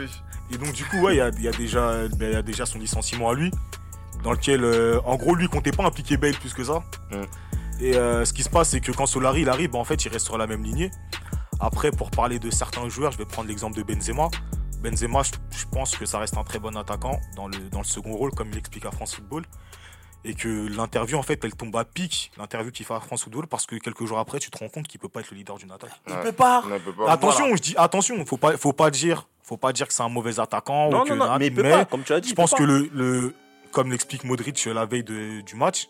[0.51, 2.37] Et donc du coup, ouais, il y a, il y a déjà, ben, il y
[2.37, 3.51] a déjà son licenciement à lui,
[4.23, 6.83] dans lequel, euh, en gros, lui comptait pas impliquer Bale plus que ça.
[7.11, 7.23] Mm.
[7.81, 10.05] Et euh, ce qui se passe, c'est que quand Solari il arrive, ben, en fait,
[10.05, 10.91] il reste sur la même lignée.
[11.61, 14.29] Après, pour parler de certains joueurs, je vais prendre l'exemple de Benzema.
[14.83, 17.85] Benzema, je, je pense que ça reste un très bon attaquant dans le, dans le
[17.85, 19.45] second rôle, comme il explique à France Football.
[20.27, 23.47] Et que l'interview, en fait, elle tombe à pic, l'interview qu'il fait à France Football,
[23.47, 25.57] parce que quelques jours après, tu te rends compte qu'il peut pas être le leader
[25.59, 25.91] d'une attaque.
[26.07, 26.23] Il Ouais.
[26.23, 26.63] peut pas.
[26.63, 27.11] Peut pas.
[27.13, 30.09] Attention, je dis attention, faut pas, faut pas dire, faut pas dire que c'est un
[30.09, 30.89] mauvais attaquant.
[30.91, 31.85] Non, ou que, non, non, mais il peut pas.
[31.85, 32.31] Comme tu as dit.
[32.31, 33.35] je pense que le, le,
[33.71, 35.89] comme l'explique Modric la veille de- du match,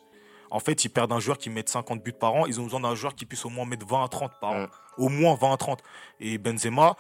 [0.51, 2.47] en fait, ils perdent un joueur qui met 50 buts par an.
[2.47, 4.67] Ils ont besoin d'un joueur qui puisse au moins mettre 20 à 30 par an.
[4.99, 5.81] Au moins 20 à 30.
[6.21, 6.97] Et Benzema,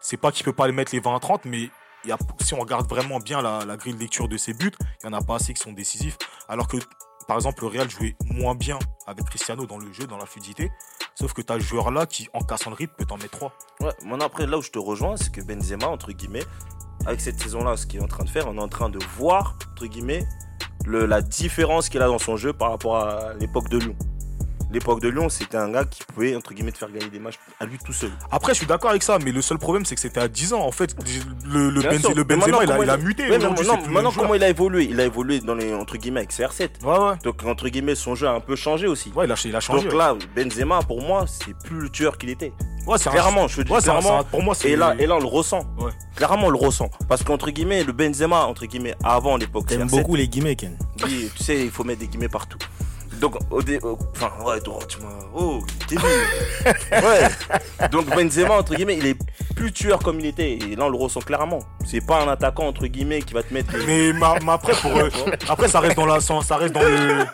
[0.00, 1.70] c'est pas qu'il peut pas les mettre les 20 à 30, mais
[2.40, 4.72] si on regarde vraiment bien la, grille de lecture de ses buts,
[5.02, 6.18] il y en a pas assez qui sont décisifs.
[6.48, 6.76] Alors que,
[7.26, 10.70] par exemple, le Real jouait moins bien avec Cristiano dans le jeu, dans la fluidité.
[11.14, 13.52] Sauf que tu as joueur-là qui, en cassant le rythme, peut t'en mettre 3.
[13.80, 16.44] Ouais, maintenant après, là où je te rejoins, c'est que Benzema, entre guillemets,
[17.06, 18.98] avec cette saison-là, ce qu'il est en train de faire, on est en train de
[19.16, 20.24] voir, entre guillemets,
[20.84, 23.96] le, la différence qu'il a dans son jeu par rapport à l'époque de Lyon.
[24.72, 27.38] L'époque de Lyon, c'était un gars qui pouvait, entre guillemets, te faire gagner des matchs
[27.60, 28.10] à lui tout seul.
[28.30, 30.54] Après, je suis d'accord avec ça, mais le seul problème, c'est que c'était à 10
[30.54, 30.62] ans.
[30.62, 30.94] En fait,
[31.46, 31.82] le, le,
[32.24, 33.28] Benzema, il a, comment il a il- muté?
[33.30, 34.84] Ouais, maintenant, comment il a évolué?
[34.90, 36.82] Il a évolué dans les, entre guillemets, avec CR7.
[36.84, 37.16] Ouais, ouais.
[37.22, 39.12] Donc, entre guillemets, son jeu a un peu changé aussi.
[39.14, 39.84] Ouais, il a, il a changé.
[39.88, 42.52] Donc là, Benzema, pour moi, c'est plus le tueur qu'il était.
[42.86, 44.20] ouais, un- Clairement, je Ouais, c'est un- clairement.
[44.20, 44.54] un- pour moi.
[44.64, 45.60] Et là, et là, on le ressent.
[45.78, 45.92] Ouais.
[46.16, 46.88] Clairement, on le ressent.
[47.08, 50.76] Parce qu'entre guillemets, le Benzema, entre guillemets, avant l'époque T'aimes CR7, beaucoup les guillemets, Ken.
[50.96, 52.58] tu sais, il faut mettre des guillemets partout.
[53.22, 53.78] Donc, au dé...
[54.16, 55.06] enfin, ouais, donc, tu m'as.
[55.32, 56.04] Oh, Kevin.
[56.90, 57.88] ouais.
[57.88, 59.16] Donc, Benzema, entre guillemets, il est
[59.54, 60.54] plus tueur comme il était.
[60.54, 61.60] Et là, on le ressent clairement.
[61.86, 63.76] C'est pas un attaquant, entre guillemets, qui va te mettre.
[63.76, 65.08] les- Mais, ma- mais après, pour, euh,
[65.48, 67.24] après, ça reste dans la, ça reste dans le,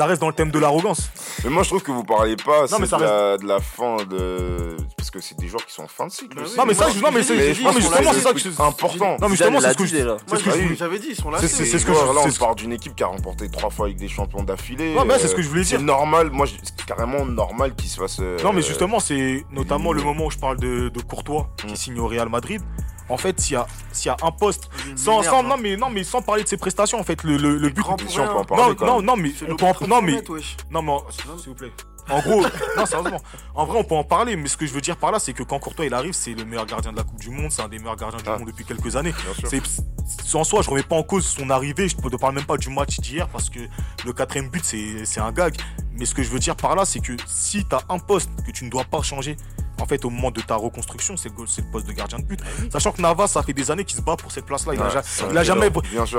[0.00, 1.10] ça reste dans le thème de l'arrogance.
[1.44, 3.60] Mais moi, je trouve que vous parlez pas assez mais ça de, la, de la
[3.60, 4.74] fin de.
[4.96, 6.36] Parce que c'est des joueurs qui sont en fin de cycle.
[6.36, 6.56] Bah aussi.
[6.56, 8.38] Non, mais ça, je- non, mais c'est, Mais je non, mais justement, c'est ça que
[8.38, 9.16] je, c'est important.
[9.20, 11.48] non, mais justement, c'est ce que je, c'est j'avais dit, ils sont C'est- lassés.
[11.48, 13.86] c'est- c'est Ces ce que c'est on part d'une équipe qui a remporté trois fois
[13.86, 14.94] avec des champions d'affilée.
[14.94, 15.84] Ouais, mais c'est ce Euh, que je voulais C'est dire.
[15.84, 18.16] normal, moi, c'est carrément normal qu'il se fasse.
[18.20, 20.04] euh, Non, mais justement, c'est notamment le Mm.
[20.04, 21.76] moment où je parle de, de Courtois, qui Mm.
[21.76, 22.62] signe au Real Madrid.
[23.10, 25.42] En fait, s'il y a, s'il y a un poste, sans, hein.
[25.42, 27.82] non, mais, non, mais sans parler de ses prestations, en fait, le, le, le but.
[28.08, 29.06] Si on peut en parler Non, quand non, même.
[29.06, 30.22] non, mais on peut en, non, mais,
[30.70, 30.92] non, mais,
[31.38, 31.72] s'il vous plaît.
[32.08, 32.42] En gros,
[32.76, 33.20] non, sérieusement.
[33.54, 35.32] En vrai, on peut en parler, mais ce que je veux dire par là, c'est
[35.32, 37.62] que quand Courtois il arrive, c'est le meilleur gardien de la Coupe du Monde, c'est
[37.62, 38.36] un des meilleurs gardiens du Ah.
[38.36, 39.14] monde depuis quelques années.
[39.44, 41.88] C'est en soi, je remets pas en cause son arrivée.
[41.88, 43.60] Je ne parle même pas du match d'hier parce que
[44.04, 45.54] le quatrième but, c'est c'est un gag.
[45.92, 48.30] Mais ce que je veux dire par là, c'est que si tu as un poste
[48.44, 49.36] que tu ne dois pas changer,
[49.80, 52.40] en fait, au moment de ta reconstruction, c'est le, le poste de gardien de but.
[52.72, 54.74] Sachant que Navas, ça fait des années qu'il se bat pour cette place-là.
[54.74, 55.70] Il, a Ouais, ja- c'est il a un jamais,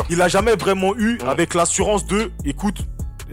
[0.10, 1.28] il a jamais vraiment eu Ouais.
[1.28, 2.80] avec l'assurance de, écoute,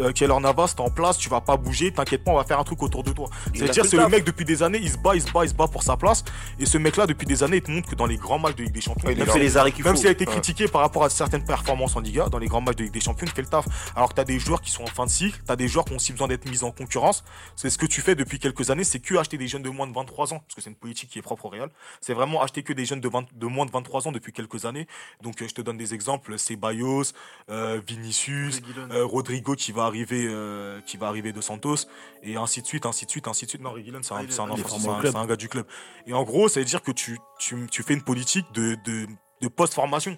[0.01, 2.59] euh, Keller Navas, t'es en place, tu vas pas bouger, t'inquiète pas, on va faire
[2.59, 3.29] un truc autour de toi.
[3.55, 5.55] C'est-à-dire, c'est le mec depuis des années, il se bat, il se bat, il se
[5.55, 6.25] bat pour sa place.
[6.59, 8.65] Et ce mec-là, depuis des années, il te montre que dans les grands matchs de
[8.65, 10.33] Ligue des Champions, Ouais, Même les arrêts même s'il a été Ouais.
[10.33, 13.01] critiqué par rapport à certaines performances en Liga, dans les grands matchs de Ligue des
[13.01, 13.67] Champions, il fait le taf.
[13.95, 15.93] Alors que t'as des joueurs qui sont en fin de cycle, t'as des joueurs qui
[15.93, 17.25] ont aussi besoin d'être mis en concurrence.
[17.57, 19.87] C'est ce que tu fais depuis quelques années, c'est que acheter des jeunes de moins
[19.87, 21.71] de 23 ans, parce que c'est une politique qui est propre au Real.
[22.01, 24.65] C'est vraiment acheter que des jeunes de, 20 de moins de 23 ans depuis quelques
[24.65, 24.87] années.
[25.23, 27.13] Donc euh, je te donne des exemples, c'est Bayos,
[27.51, 31.89] euh, Vinicius, euh, Rodrigo qui va arriver, euh, qui va arriver de Santos,
[32.23, 33.63] et ainsi de suite, ainsi de suite, ainsi de suite.
[33.63, 35.67] Non, Reguilon, c'est un, c'est un enfant, c'est gars du club.
[36.07, 39.07] Et en gros, ça veut dire que tu, tu, tu fais une politique de, de,
[39.41, 40.17] de post-formation.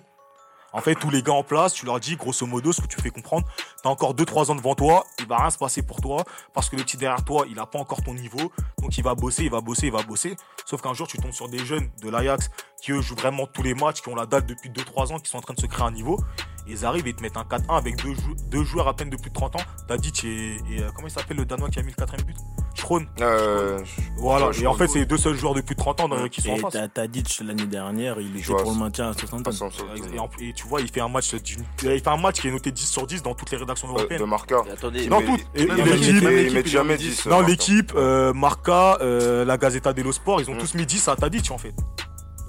[0.72, 3.00] En fait, tous les gars en place, tu leur dis grosso modo ce que tu
[3.00, 3.46] fais comprendre.
[3.82, 6.76] T'as encore 2-3 ans devant toi, il va rien se passer pour toi parce que
[6.76, 8.52] le petit derrière toi, il a pas encore ton niveau.
[8.78, 10.36] Donc il va bosser, il va bosser, il va bosser.
[10.66, 12.50] Sauf qu'un jour, tu tombes sur des jeunes de l'Ajax
[12.80, 15.30] qui eux jouent vraiment tous les matchs, qui ont la dalle depuis 2-3 ans, qui
[15.30, 16.20] sont en train de se créer un niveau.
[16.66, 19.10] Ils arrivent et ils te mettent un 4-1 avec deux, jou- deux joueurs à peine
[19.10, 19.62] de plus de 30 ans.
[19.88, 20.28] T'as dit, et,
[20.72, 22.36] et, euh, comment il s'appelle le Danois qui a mis le quatrième but?
[22.74, 23.06] Schroen.
[23.20, 23.80] Euh,
[24.18, 26.08] Voilà, Ouais, et en fait, c'est les deux seuls joueurs de plus de 30 ans
[26.08, 26.72] dans- qui sont en Et face.
[26.72, 29.50] t'as t'as dit l'année dernière, il était pour le maintien à Southampton.
[29.50, 29.84] à Southampton.
[30.14, 32.52] Et, en- et tu vois, il fait un match il fait un match qui est
[32.52, 34.20] noté 10 sur 10 dans toutes les rédactions euh, européennes.
[34.20, 34.62] de Marca.
[34.66, 35.40] Et Attendez, Non, toutes.
[35.54, 37.08] Et, il et met- l'équipe, jamais met 10.
[37.10, 37.26] 10.
[37.26, 37.50] euh, Non, Marca.
[37.50, 40.58] l'équipe, euh, Marca, euh, la Gazzetta dello Sport, ils ont Mm.
[40.58, 41.74] tous mis 10 à Tadic en fait.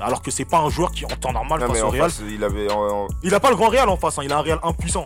[0.01, 2.09] Alors que c'est pas un joueur qui en temps normal Non, face au Real.
[2.09, 2.69] face, il avait.
[2.71, 4.59] en- en- Il a pas le grand Real en face, hein, il a un Real
[4.63, 5.05] impuissant.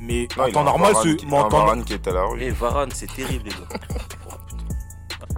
[0.00, 2.24] Mais Non, en temps normal, ce, qui- en un temps- Varane qui est à la
[2.24, 2.42] rue.
[2.42, 3.78] Et Varane, c'est terrible, les gars.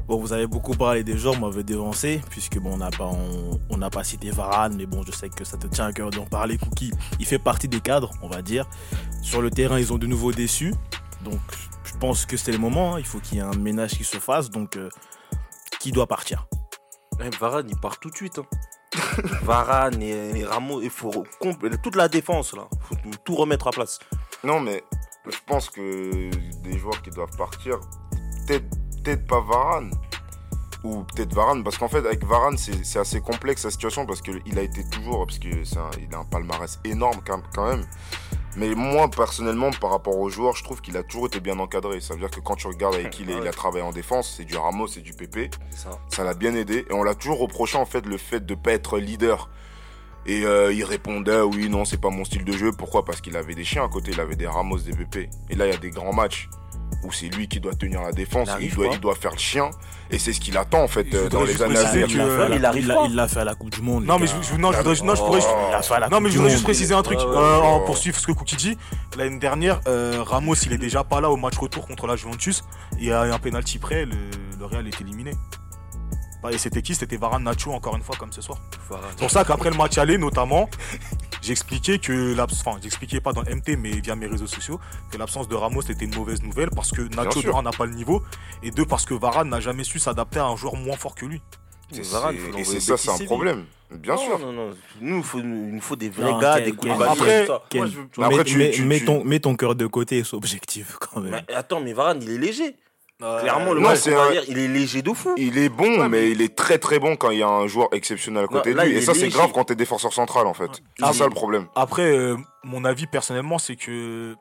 [0.07, 2.91] Bon, vous avez beaucoup parlé des joueurs, moi, je vais dévancer, puisque bon, on n'a
[2.91, 5.87] pas, on, on n'a pas cité Varane, mais bon, je sais que ça te tient
[5.87, 6.59] à cœur d'en parler.
[6.59, 8.67] Cookie, il fait partie des cadres, on va dire.
[9.23, 10.75] Sur le terrain, ils ont de nouveau déçu.
[11.25, 11.41] Donc,
[11.85, 12.97] je pense que c'est le moment.
[12.97, 12.99] hein.
[12.99, 14.51] Il faut qu'il y ait un ménage qui se fasse.
[14.51, 14.91] Donc, euh,
[15.81, 16.49] qui doit partir?
[17.25, 18.39] Eh, Varane, il part tout de suite.
[18.39, 18.45] hein.
[19.43, 21.25] Varane et, et Ramos, il faut
[21.83, 23.99] toute la défense là, faut tout remettre à place.
[24.43, 24.85] Non, mais
[25.27, 26.31] je pense que
[26.63, 27.81] des joueurs qui doivent partir,
[28.47, 28.67] peut-être
[29.05, 29.91] peut-être pas Varane.
[30.83, 34.59] Ou peut-être Varane, parce qu'en fait, avec Varane, c'est assez complexe la situation, parce qu'il
[34.59, 35.65] a été toujours, parce qu'il
[36.13, 37.87] a un palmarès énorme quand même.
[38.57, 42.01] Mais moi, personnellement, par rapport aux joueurs, je trouve qu'il a toujours été bien encadré.
[42.01, 44.35] Ça veut dire que quand tu regardes avec qui il, il a travaillé en défense,
[44.37, 45.55] c'est du Ramos, c'est du PP.
[46.09, 46.87] Ça l'a bien aidé.
[46.89, 49.49] Et on l'a toujours reproché, en fait, le fait de pas être leader.
[50.27, 52.73] Et euh, il répondait, oui, non, c'est pas mon style de jeu.
[52.73, 53.05] Pourquoi?
[53.05, 55.29] Parce qu'il avait des chiens à côté, il avait des Ramos, des PP.
[55.51, 56.49] Et là, il y a des grands matchs
[57.05, 58.49] où c'est lui qui doit tenir la défense.
[58.61, 59.71] Il Il, doit, il doit faire le chien.
[60.11, 62.07] Et c'est ce qu'il attend, en fait, euh, dans les années à venir.
[62.09, 63.05] il l'a fait, à il la- arrive il l'a- pas.
[63.09, 64.05] il l'a fait à la Coupe du Monde.
[64.05, 65.95] Non, mais je, je- non, je voudrais, non, je pourrais, Oh.
[66.07, 67.19] Il non, mais je voudrais juste préciser un truc.
[67.21, 68.79] Euh, en poursuivre ce que Cookie dit.
[69.17, 72.63] L'année dernière, euh, Ramos, il est déjà pas là au match retour contre la Juventus.
[73.01, 74.15] Et à un penalty près, le,
[74.59, 75.33] le Real est éliminé.
[76.43, 76.95] Bah, Et c'était qui?
[76.95, 78.59] C'était Varane Nacho, encore une fois, comme ce soir.
[78.91, 80.69] C'est pour ça qu'après le match aller, notamment,
[81.45, 84.81] j'expliquais que l'absence, enfin, j'expliquais pas dans le MT, mais via mes réseaux sociaux,
[85.11, 87.87] que l'absence de Ramos était une mauvaise nouvelle parce que Nacho, de un, n'a pas
[87.87, 88.23] le niveau,
[88.63, 91.27] et deux, parce que Varane n'a jamais su s'adapter à un joueur moins fort que
[91.27, 91.41] lui.
[91.93, 93.65] C'est- Varane, et c'est ça, c'est un problème.
[93.91, 94.39] Bien non, sûr.
[94.41, 94.71] Non, non,
[95.01, 97.47] Nous, il faut, il nous faut des vrais Non, gars, quel- des coups Après-.
[97.69, 99.75] Ken, Moi, je veux- Mais après, mets- tu- mets- tu- mets ton- mets ton cœur
[99.77, 101.43] de côté, c'est objectif quand même.
[101.49, 102.75] Mais attends, mais Varane, il est léger.
[103.19, 105.35] Clairement, le non, match c'est un- dire, il est léger de fou.
[105.37, 107.49] Il est bon, Ouais, mais mais- il est très très bon quand il y a
[107.49, 108.95] un joueur exceptionnel à côté Non, là, de lui.
[108.97, 109.37] il Et est ça, c'est léger.
[109.39, 110.71] grave quand t'es défenseur central, en fait.
[111.01, 111.67] Ah, C'est ça le problème.
[111.77, 114.35] Après, euh, mon avis personnellement, c'est que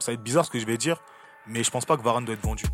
[0.00, 1.02] ça va être bizarre ce que je vais dire,
[1.46, 2.64] mais je pense pas que Varane doit être vendu.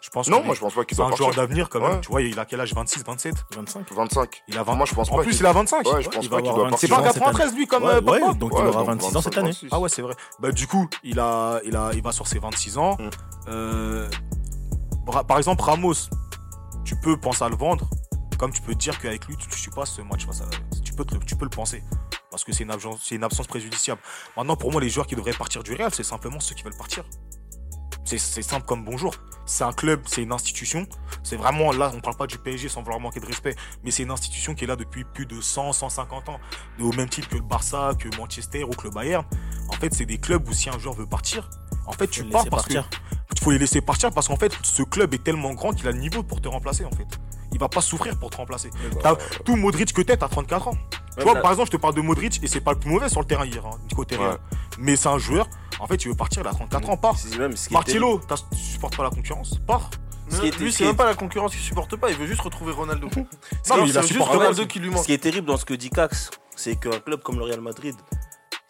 [0.00, 1.42] Je pense Non, que moi, je pense pas qu'il c'est doit un joueur partir.
[1.42, 1.92] d'avenir quand même.
[1.92, 2.00] Ouais.
[2.00, 2.72] Tu vois, il a quel âge?
[2.74, 4.42] 26, 27 25 25.
[4.48, 4.74] Il a 20.
[4.76, 5.78] Moi, je pense en pas plus, qu'il- il a 25.
[5.92, 7.22] Ouais, je pense il pas va qu'il avoir doit C'est 26 pas ans un cette
[7.22, 7.32] année.
[7.32, 9.38] 93 lui comme Ouais, euh, ouais, Pogba donc Ouais, il aura donc 26 ans cette
[9.38, 9.48] année.
[9.50, 9.68] 26.
[9.72, 10.14] Ah ouais, c'est vrai.
[10.40, 12.96] Bah du coup, il a, il a, il va sur ses 26 ans.
[13.00, 13.08] Mm.
[13.48, 14.08] Euh,
[15.04, 15.94] par exemple, Ramos,
[16.84, 17.88] tu peux penser à le vendre,
[18.38, 20.44] comme tu peux dire qu'avec lui, tu, tu passes ce match face à,
[20.82, 21.82] tu peux, te le- tu peux le penser.
[22.30, 24.00] Parce que c'est une, absence- c'est une absence préjudiciable.
[24.36, 26.76] Maintenant, pour moi, les joueurs qui devraient partir du Real, c'est simplement ceux qui veulent
[26.76, 27.04] partir.
[28.06, 29.14] C'est simple comme bonjour.
[29.46, 30.86] C'est un club, c'est une institution.
[31.22, 34.02] C'est vraiment là, on parle pas du PSG sans vouloir manquer de respect, mais c'est
[34.02, 36.38] une institution qui est là depuis plus de 100, 150 ans.
[36.80, 39.24] Au même titre que le Barça, que Manchester ou que le Bayern.
[39.68, 41.48] En fait, c'est des clubs où si un joueur veut partir,
[41.86, 42.88] en fait, tu pars parce partir.
[42.90, 42.96] que
[43.44, 45.98] faut les laisser partir parce qu'en fait, ce club est tellement grand qu'il a le
[45.98, 47.06] niveau pour te remplacer en fait.
[47.52, 48.70] Il va pas souffrir pour te remplacer.
[49.02, 49.14] T'as
[49.44, 50.74] tout Modric que t'es, t'as 34 ans.
[51.16, 52.90] Tu vois, là- par exemple, je te parle de Modric et c'est pas le plus
[52.90, 53.78] mauvais sur le terrain hier, hein,
[54.18, 54.28] Ouais.
[54.30, 54.38] Real.
[54.78, 55.46] Mais c'est un joueur,
[55.78, 57.28] en fait, il veut partir, il a 34 ans, ce
[57.74, 59.60] Marcelo, t'as- tu supportes pas la concurrence.
[60.30, 62.26] Ce qui est- lui, ce c'est même pas la concurrence qu'il supporte pas, il veut
[62.26, 63.08] juste retrouver Ronaldo.
[63.16, 63.26] Non,
[63.62, 65.04] C'est il a juste Ronaldo qui lui Ce manque.
[65.04, 67.94] qui est terrible dans ce que dit Cax, c'est qu'un club comme le Real Madrid,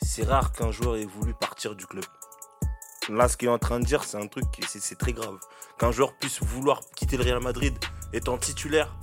[0.02, 2.04] c'est rare qu'un joueur ait voulu partir du club.
[3.10, 5.38] Là, ce qu'il est en train de dire, c'est un truc, c'est très grave.
[5.78, 7.74] Qu'un joueur puisse vouloir quitter le Real Madrid
[8.14, 8.96] étant titulaire,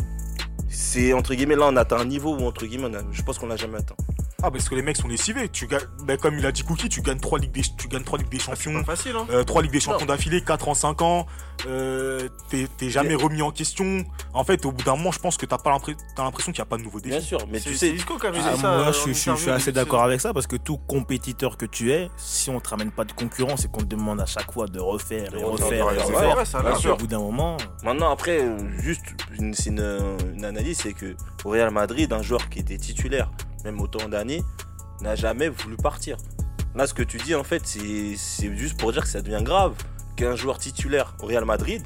[0.69, 3.57] c'est entre guillemets, là, on atteint un niveau où, entre guillemets, je pense qu'on l'a
[3.57, 3.95] jamais atteint.
[4.43, 5.49] Ah, parce que les mecs sont lessivés.
[5.49, 8.03] Tu gagnes, ben, comme il a dit Cookie, tu gagnes 3 Ligues des, tu gagnes
[8.03, 8.83] trois ligues des C'est Champions.
[8.83, 9.25] pas facile, hein.
[9.31, 11.25] Euh, 3 Ligues des Champions d'affilée, 4 en 5 ans,
[11.67, 14.03] euh, t'es jamais remis en question.
[14.33, 16.77] En fait, au bout d'un moment, je pense que t'as l'impression qu'il n'y a pas
[16.77, 17.11] de nouveau défi.
[17.17, 18.61] Bien sûr, mais tu sais, Isco qui avait Ah, ça.
[18.61, 21.57] moi, euh, je, suis- je suis- je assez d'accord avec ça parce que tout compétiteur
[21.57, 24.25] que tu es, si on te ramène pas de concurrence et qu'on te demande à
[24.25, 26.93] chaque fois de refaire et De refaire et refaire, a sûr.
[26.93, 29.03] au bout d'un moment, Maintenant, après, euh, juste
[29.39, 30.01] une, c'est une,
[30.35, 33.29] une analyse, c'est que au Real Madrid, un joueur qui était titulaire,
[33.63, 34.43] même autant d'années,
[35.01, 36.17] n'a jamais voulu partir.
[36.75, 39.43] Là, ce que tu dis, en fait, c'est c'est juste pour dire que ça devient
[39.43, 39.73] grave
[40.15, 41.81] qu'un joueur titulaire au Real Madrid,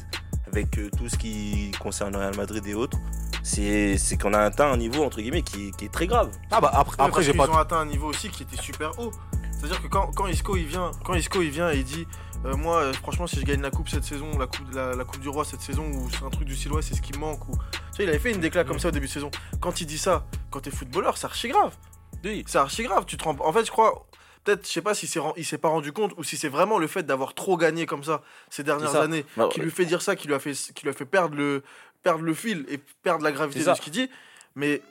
[0.47, 2.97] avec euh, tout ce qui concerne le Real Madrid et autres,
[3.43, 6.29] c'est c'est qu'on a atteint un niveau, entre guillemets, qui, qui est très grave.
[6.51, 7.49] Ah bah après, après j'ai pas.
[7.49, 9.11] ont atteint un niveau aussi qui était super haut.
[9.51, 12.07] C'est-à-dire que quand, quand Isco il vient, quand Isco il vient et il dit
[12.45, 15.03] euh, moi euh, franchement si je gagne la coupe cette saison, la coupe la, la
[15.03, 17.19] coupe du roi cette saison ou c'est un truc du Silois, c'est ce qui me
[17.19, 19.31] manque ou tu sais, il avait fait une décla comme ça au début de saison.
[19.59, 21.75] Quand il dit ça, quand t'es footballeur, c'est archi grave.
[22.23, 22.43] Oui.
[22.47, 23.35] C'est archi grave, tu te rends...
[23.39, 24.05] En fait, je crois
[24.43, 26.87] peut-être je sais pas si il s'est pas rendu compte ou si c'est vraiment le
[26.87, 30.15] fait d'avoir trop gagné comme ça ces dernières années Bah, qui lui fait dire ça,
[30.15, 31.63] qui lui a fait, qui lui a fait perdre le,
[32.03, 34.09] perdre le fil et perdre la gravité de ce qu'il dit.
[34.55, 34.81] Mais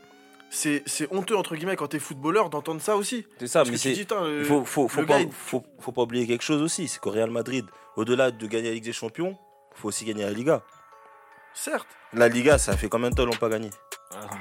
[0.55, 3.27] c'est c'est honteux entre guillemets quand t'es footballeur d'entendre ça aussi.
[3.39, 4.13] C'est ça, Parce mais c'est.
[4.13, 6.99] euh, Il faut, faut, pas, gars, il- faut, faut pas oublier quelque chose aussi, c'est
[7.01, 9.37] qu'au Real Madrid, au-delà de gagner la Ligue des Champions,
[9.77, 10.63] il faut aussi gagner la Liga.
[11.55, 11.87] certes.
[12.13, 13.71] La Liga, ça fait combien de temps l'ont pas gagné?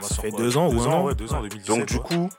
[0.02, 1.68] Ça fait deux ans ou un an ouais, deux ans, 2017.
[1.68, 2.02] Donc du ouais.
[2.04, 2.30] coup,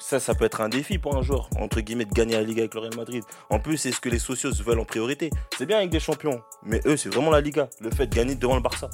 [0.00, 2.62] ça, ça peut être un défi pour un joueur, entre guillemets, de gagner la Liga
[2.62, 3.22] avec le Real Madrid.
[3.50, 5.30] En plus, c'est ce que les socios veulent en priorité.
[5.56, 8.34] C'est bien avec des champions, mais eux, c'est vraiment la Liga, le fait de gagner
[8.34, 8.90] devant le Barça.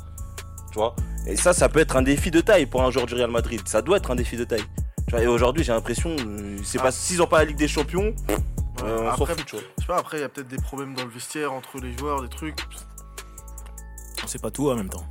[0.71, 0.95] Tu vois
[1.27, 3.61] Et ça, ça peut être un défi de taille pour un joueur du Real Madrid.
[3.67, 4.65] Ça doit être un défi de taille.
[5.07, 6.83] Tu vois, et aujourd'hui, j'ai l'impression, euh, c'est Ah.
[6.85, 8.37] pas s'ils ont pas la Ligue des Champions, Ouais,
[8.85, 9.65] euh, on s'en après, fout, tu vois.
[9.77, 11.93] je sais pas, après il y a peut-être des problèmes dans le vestiaire entre les
[11.99, 12.57] joueurs, des trucs.
[14.23, 15.05] on sait pas tout en même temps.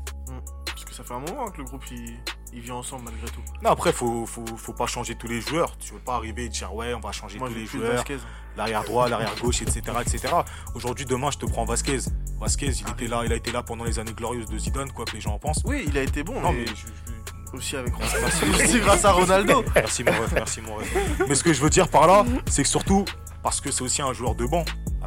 [0.65, 2.17] Parce que ça fait un moment que le groupe il,
[2.53, 3.41] il vit ensemble malgré tout.
[3.63, 5.77] Non, après, faut, faut, faut pas changer tous les joueurs.
[5.77, 8.17] Tu veux pas arriver et dire, ouais, on va changer Moi tous les joueurs, Vasquez.
[8.57, 10.27] l'arrière droit, l'arrière gauche, etc., etc.
[10.75, 11.99] Aujourd'hui, demain, je te prends Vasquez.
[12.39, 15.05] Vasquez, il était là, il a été là pendant les années glorieuses de Zidane, quoi
[15.05, 15.61] que les gens en pensent.
[15.65, 18.79] Oui, il a été bon, Non, mais mais je- aussi avec Merci.
[18.81, 19.63] grâce à Ronaldo.
[19.75, 20.95] Merci mon ref, merci mon ref.
[21.27, 23.05] Mais ce que je veux dire par là, c'est que surtout,
[23.41, 24.63] parce que c'est aussi un joueur de banc.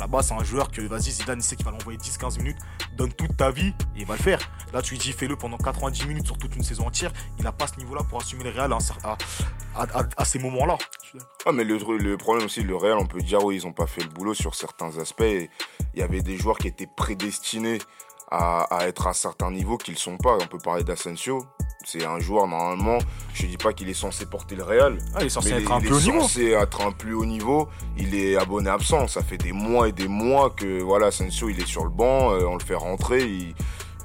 [0.06, 2.58] Base, c'est un joueur que, vas-y, Zidane, il sait qu'il va l'envoyer 10-15 minutes,
[2.96, 4.38] donne toute ta vie, et il va le faire.
[4.72, 7.12] Là, tu lui dis, fais-le pendant 90 minutes sur toute une saison entière.
[7.38, 10.78] Il n'a pas ce niveau-là pour assumer le Real à, ces moments-là.
[11.46, 14.02] Ah, mais le, problème aussi, le Real, on peut dire, oui, ils ont pas fait
[14.02, 15.22] le boulot sur certains aspects.
[15.22, 15.48] Il
[16.00, 17.78] y avait des joueurs qui étaient prédestinés
[18.30, 20.38] à, à être à certains niveaux qu'ils sont pas.
[20.40, 21.46] On peut parler d'Asensio.
[21.84, 22.98] C'est un joueur, normalement,
[23.34, 24.98] je dis pas qu'il est censé porter le Real.
[25.14, 26.20] Ah, il est censé être il, un il est haut niveau.
[26.20, 27.68] censé être un plus haut niveau.
[27.96, 29.08] Il est abonné absent.
[29.08, 32.32] Ça fait des mois et des mois que, voilà, Asensio, il est sur le banc.
[32.32, 33.22] euh, on le fait rentrer.
[33.24, 33.54] il-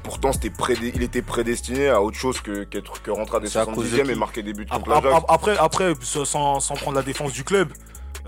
[0.04, 3.60] Pourtant, prédé- il était prédestiné à autre chose que, qu'être, que rentrer à des C'est
[3.60, 5.26] à cause de 70e et marquer des buts contre Après, l'Ajax.
[5.28, 7.74] après, après, sans, sans prendre la défense du club,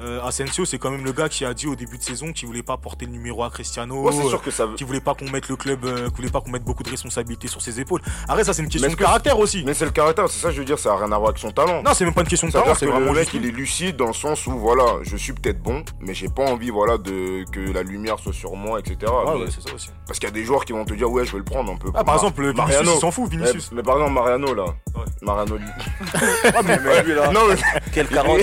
[0.01, 2.47] euh, Asensio, c'est quand même le gars qui a dit au début de saison qu'il
[2.47, 4.01] voulait pas porter le numéro à Cristiano.
[4.03, 4.75] Ouais, c'est sûr que ça veut.
[4.75, 6.89] qui voulait pas qu'on mette le club, euh, qui voulait pas qu'on mette beaucoup de
[6.89, 8.01] responsabilités sur ses épaules.
[8.27, 9.63] Après, ça, c'est une question de caractère aussi.
[9.65, 11.29] Mais c'est le caractère, c'est ça que je veux dire, ça a rien à voir
[11.29, 11.81] avec son talent.
[11.83, 13.51] Non, c'est même pas une question de talent, c'est que le vraiment mec, il est
[13.51, 16.97] lucide dans le sens où, voilà, je suis peut-être bon, mais j'ai pas envie, voilà,
[16.97, 18.97] de que la lumière soit sur moi, etc.
[19.11, 19.89] Ouais, Mais- ouais, c'est ça aussi.
[20.07, 21.71] Parce qu'il y a des joueurs qui vont te dire, ouais, je vais le prendre
[21.71, 21.89] un peu.
[21.93, 22.91] Ah, par exemple, Mariano.
[22.95, 23.71] il s'en fout, Vinicius.
[23.73, 24.63] mais par exemple, Mariano, là.
[24.95, 25.03] Ouais.
[25.21, 25.65] Mariano, lui.
[26.55, 27.31] Ah, mais, mais lui, là.
[27.31, 27.55] non, mais
[27.93, 28.41] Quelle carotte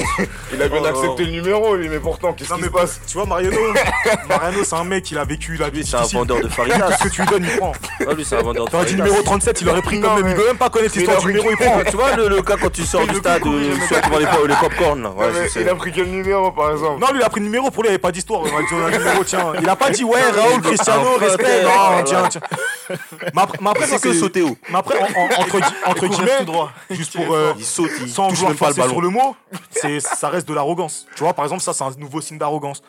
[0.52, 3.14] il a bien Oh, accepté le numéro, lui, mais pourtant, qu'est-ce qui se passe Tu
[3.16, 3.57] vois, Mariano,
[4.28, 6.97] Mariano, c'est un mec, il a vécu la vie c'est un vendeur de Tout faritas.
[6.99, 7.72] ce que tu lui donnes, il prend.
[8.09, 8.97] Ah, lui, c'est un vendeur de dit faritas.
[9.05, 10.24] numéro 37, il aurait pris Non, quand même.
[10.26, 11.80] mais- Il veut même pas connaître l'histoire du numéro, il prend.
[11.88, 14.47] Tu vois le, cas quand tu sors du stade, euh, ceux qui vendent les, pop-
[14.49, 15.11] les popcorn
[15.57, 17.82] Il a pris quel numéro, par exemple Non, lui, il a pris le numéro, pour
[17.82, 18.42] lui, il n'y avait pas d'histoire.
[18.44, 19.53] Numéro, tiens.
[19.61, 21.62] Il a pas dit, ouais, Raoul, Cristiano, respect.
[21.64, 22.40] Non, tiens, tiens.
[23.34, 24.57] Mais après, C'est que sauter haut.
[24.70, 26.70] Mais après, en- en- entre, gui- entre guillemets, tout droit.
[26.90, 27.34] juste pour.
[27.34, 29.36] euh, Il saute, il sans touche vouloir même pas le forcer sur le mot,
[29.70, 31.07] c'est, ça reste de l'arrogance.
[31.16, 32.82] Tu vois, par exemple, ça, c'est un nouveau signe d'arrogance.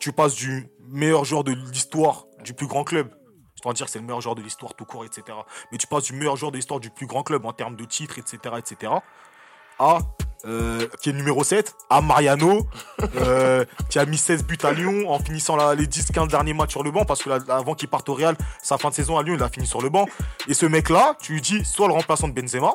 [0.00, 3.08] Tu passes du meilleur joueur de l'histoire du plus grand club.
[3.54, 5.38] Je dois dire que c'est le meilleur joueur de l'histoire tout court, etc.
[5.70, 7.84] Mais tu passes du meilleur joueur de l'histoire du plus grand club en termes de
[7.84, 8.92] titres, etc., etc.
[9.78, 9.98] à,
[10.44, 12.66] euh, qui est numéro 7, à Mariano,
[13.16, 16.82] euh, qui a mis 16 buts à Lyon en finissant les 10-15 derniers matchs sur
[16.82, 19.36] le banc, parce que avant qu'il parte au Real, sa fin de saison à Lyon,
[19.36, 20.06] il a fini sur le banc.
[20.48, 22.74] Et ce mec-là, tu lui dis, soit le remplaçant de Benzema,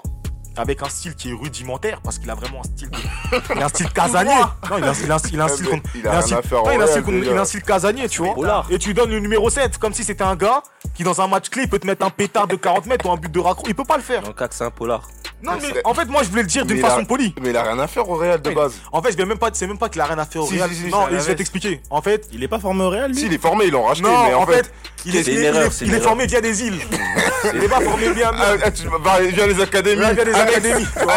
[0.58, 2.98] avec un style qui est rudimentaire, parce qu'il a vraiment un style, de-
[3.56, 4.34] il a un style casanier.
[4.70, 6.22] Non, il a, un- il a un- il a un style il il a un
[6.22, 6.38] style-
[6.74, 7.32] il a un style qu'on- déjà.
[7.32, 8.66] il a un style casanier, tu vois.
[8.70, 10.62] Et tu lui donnes le numéro 7, comme si c'était un gars
[10.96, 13.12] qui, dans un match clé, il peut te mettre un pétard de 40 mètres ou
[13.12, 13.64] un but de raccro.
[13.68, 14.22] Il peut pas le faire.
[14.36, 15.08] Que c'est un polar.
[15.44, 17.36] Non, mais en fait, moi, je voulais le dire d'une il façon polie.
[17.40, 18.74] Mais il a rien à faire au Real de base.
[18.92, 20.46] En fait, je vais même pas, c'est même pas qu'il a rien à faire au
[20.46, 20.68] Real.
[20.72, 21.80] si, si, non, je vais t'expliquer.
[21.92, 23.84] En fait, Il est pas formé au Real, lui Si, il est formé, ils l'ont
[23.84, 24.72] racheté, non, mais en fait,
[25.06, 26.80] il est, il il il formé via des îles.
[27.54, 30.02] il est pas formé via, Ah, ah, tu vas via les académies.
[31.04, 31.14] Vois.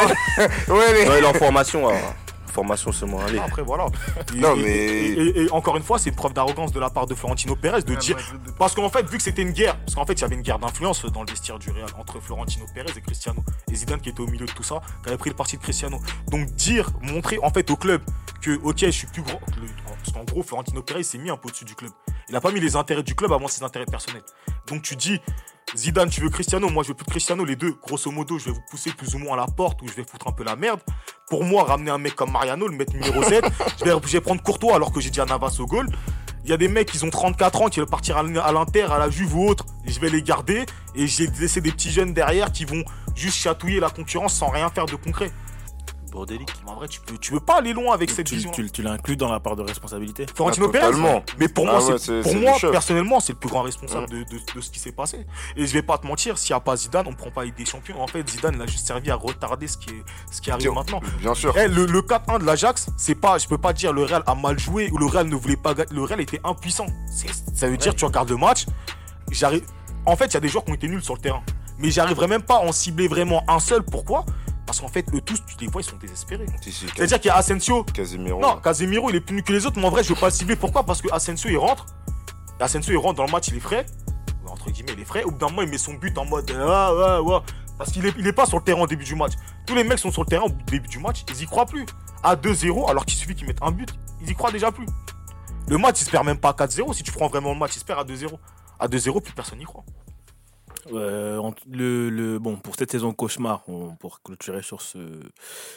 [0.76, 1.88] Ouais, en formation.
[1.88, 2.14] alors.
[2.52, 3.38] formation seulement aller.
[3.38, 3.86] Après, voilà.
[4.34, 6.90] Et- Non, mais- Et, et- et encore une fois, c'est une preuve d'arrogance de la
[6.90, 8.16] part de Florentino Pérez de dire.
[8.58, 10.42] Parce qu'en fait, vu que c'était une guerre, parce qu'en fait, il y avait une
[10.42, 13.44] guerre d'influence dans le vestiaire du Real entre Florentino Pérez et Cristiano.
[13.70, 15.62] Et Zidane qui était au milieu de tout ça, qui avait pris le parti de
[15.62, 16.00] Cristiano.
[16.28, 18.02] Donc, dire, montrer en fait au club
[18.40, 19.40] que, ok, je suis plus grand.
[19.60, 19.66] le-
[20.02, 21.90] Parce qu'en gros, Florentino Pérez s'est mis un peu au-dessus du club.
[22.28, 24.22] Il a pas mis les intérêts du club avant ses intérêts personnels.
[24.66, 25.20] Donc, tu dis,
[25.76, 28.46] Zidane, tu veux Cristiano, moi je veux plus de Cristiano, les deux, grosso modo, je
[28.46, 30.42] vais vous pousser plus ou moins à la porte ou je vais foutre un peu
[30.42, 30.80] la merde.
[31.28, 33.44] Pour moi, ramener un mec comme Mariano, le mettre numéro 7,
[33.78, 35.86] je vais, je vais prendre Courtois alors que j'ai déjà Navas au goal.
[36.44, 38.50] Il y a des mecs qui ont 34 ans qui veulent partir à l'In- à
[38.50, 40.64] l'Inter, à la Juve ou autre, et je vais les garder
[40.94, 42.82] et j'ai laissé des petits jeunes derrière qui vont
[43.14, 45.30] juste chatouiller la concurrence sans rien faire de concret.
[46.10, 46.50] Bordélique.
[46.64, 48.50] Mais en vrai, tu peux, tu peux pas aller loin avec cette Tu, vision.
[48.50, 51.22] tu, tu l'inclus dans la part de responsabilité Florentino Ah, Pérez.
[51.38, 53.62] Mais pour moi, Ah ouais, c'est- c'est- pour c'est moi personnellement, c'est le plus grand
[53.62, 55.24] responsable de, de- de ce qui s'est passé.
[55.56, 57.56] Et je vais pas te mentir, s'il n'y a pas Zidane, on prend pas Ligue
[57.56, 58.00] des Champions.
[58.02, 60.72] En fait, Zidane il a juste servi à retarder ce qui, est, ce qui arrive
[60.72, 61.00] maintenant.
[61.20, 61.54] Bien sûr.
[61.56, 64.34] Eh, le, le 4-1 de l'Ajax, c'est pas, je peux pas dire le Real a
[64.34, 65.90] mal joué ou le Real ne voulait pas gagner.
[65.92, 66.86] Le Real était impuissant.
[67.54, 68.66] Ça veut dire, tu regardes le match,
[69.30, 69.62] j'arrive.
[70.06, 71.42] En fait, il y a des joueurs qui ont été nuls sur le terrain.
[71.78, 73.82] Mais j'arriverai même pas à en cibler vraiment un seul.
[73.82, 74.24] Pourquoi?
[74.70, 76.46] Parce qu'en fait, eux tous, tu les vois, ils sont désespérés.
[76.60, 78.40] Si, si, C'est-à-dire qu'il y a Asensio, Casemiro.
[78.40, 80.26] non, Casemiro, il est plus nul que les autres, mais en vrai, je veux pas
[80.26, 80.54] le cibler.
[80.54, 80.84] Pourquoi?
[80.84, 81.86] Parce que Asensio, il rentre.
[82.60, 83.84] Asensio, il rentre dans le match, il est frais.
[84.46, 85.24] Entre guillemets, il est frais.
[85.24, 87.40] Au bout d'un moment, il met son but en mode Ah, ouais, ouais.
[87.78, 89.32] Parce qu'il est, il est pas sur le terrain au début du match.
[89.66, 91.84] Tous les mecs sont sur le terrain au début du match, ils y croient plus.
[92.22, 93.92] À 2-0, alors qu'il suffit qu'ils mettent un but,
[94.22, 94.86] ils y croient déjà plus.
[95.66, 96.94] Le match, il se perd même pas à 4-0.
[96.94, 98.28] Si tu prends vraiment le match, il se perd à 2-0.
[98.78, 99.82] À 2-0, plus personne n'y croit.
[100.92, 104.98] Euh, en- le, le- bon, pour cette saison cauchemar, on, pour clôturer sur, ce,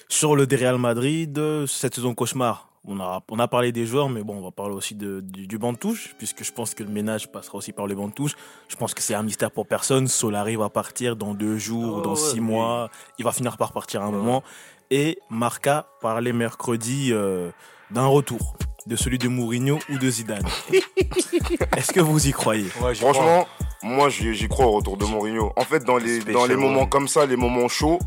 [0.10, 4.10] sur le Real Madrid, euh, cette saison cauchemar, on a, on a parlé des joueurs,
[4.10, 6.74] mais bon, on va parler aussi de, du, du banc de touche, puisque je pense
[6.74, 8.34] que le ménage passera aussi par le banc de touche.
[8.68, 10.08] Je pense que c'est un mystère pour personne.
[10.10, 12.90] Solari va partir dans deux jours, Oh, dans ouais, six mois.
[13.20, 14.44] Il va finir par partir à un moment.
[14.92, 17.52] Et Marca parlait mercredi euh,
[17.90, 20.46] d'un retour, de celui de Mourinho ou de Zidane.
[21.78, 22.66] Est-ce que vous y croyez?
[22.66, 23.48] Franchement,
[23.84, 25.52] moi j'y crois au retour de Mourinho.
[25.56, 28.00] En fait, dans les, Spécial dans les moments comme ça, les moments chauds,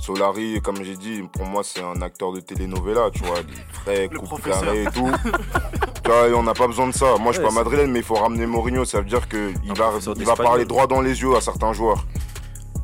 [0.00, 3.72] Solari, comme j'ai dit, pour moi c'est un acteur de telenovela, tu vois, il est
[3.72, 5.10] frais, Le coupe carré et tout.
[6.04, 7.16] tu vois, on n'a pas besoin de ça.
[7.18, 9.92] Moi je suis pas madrilène, mais il faut ramener Mourinho, ça veut dire qu'il va,
[10.16, 12.06] il va parler droit dans les yeux à certains joueurs.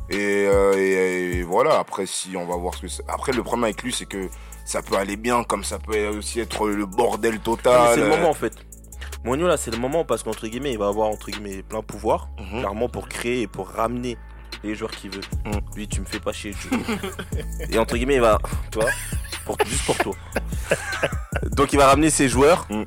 [0.09, 3.03] Et, euh, et- et voilà, après si on va voir ce que c'est.
[3.07, 4.29] Après le problème avec lui c'est que
[4.63, 7.91] ça peut aller bien comme ça peut aussi être le bordel total.
[7.95, 8.53] C'est le moment en fait.
[9.25, 12.29] Mourinho là, c'est le moment parce qu'entre guillemets, il va avoir entre guillemets plein pouvoir,
[12.39, 12.59] Mhm.
[12.59, 14.17] clairement pour créer et pour ramener
[14.63, 15.21] les joueurs qu'il veut.
[15.45, 15.59] Mhm.
[15.75, 16.51] Lui, tu me fais pas chier.
[16.53, 16.69] tu-
[17.73, 18.37] et entre guillemets, il va,
[18.71, 18.89] tu vois,
[19.45, 20.13] pour, juste pour toi.
[21.51, 22.85] Donc il va ramener ses joueurs Mhm.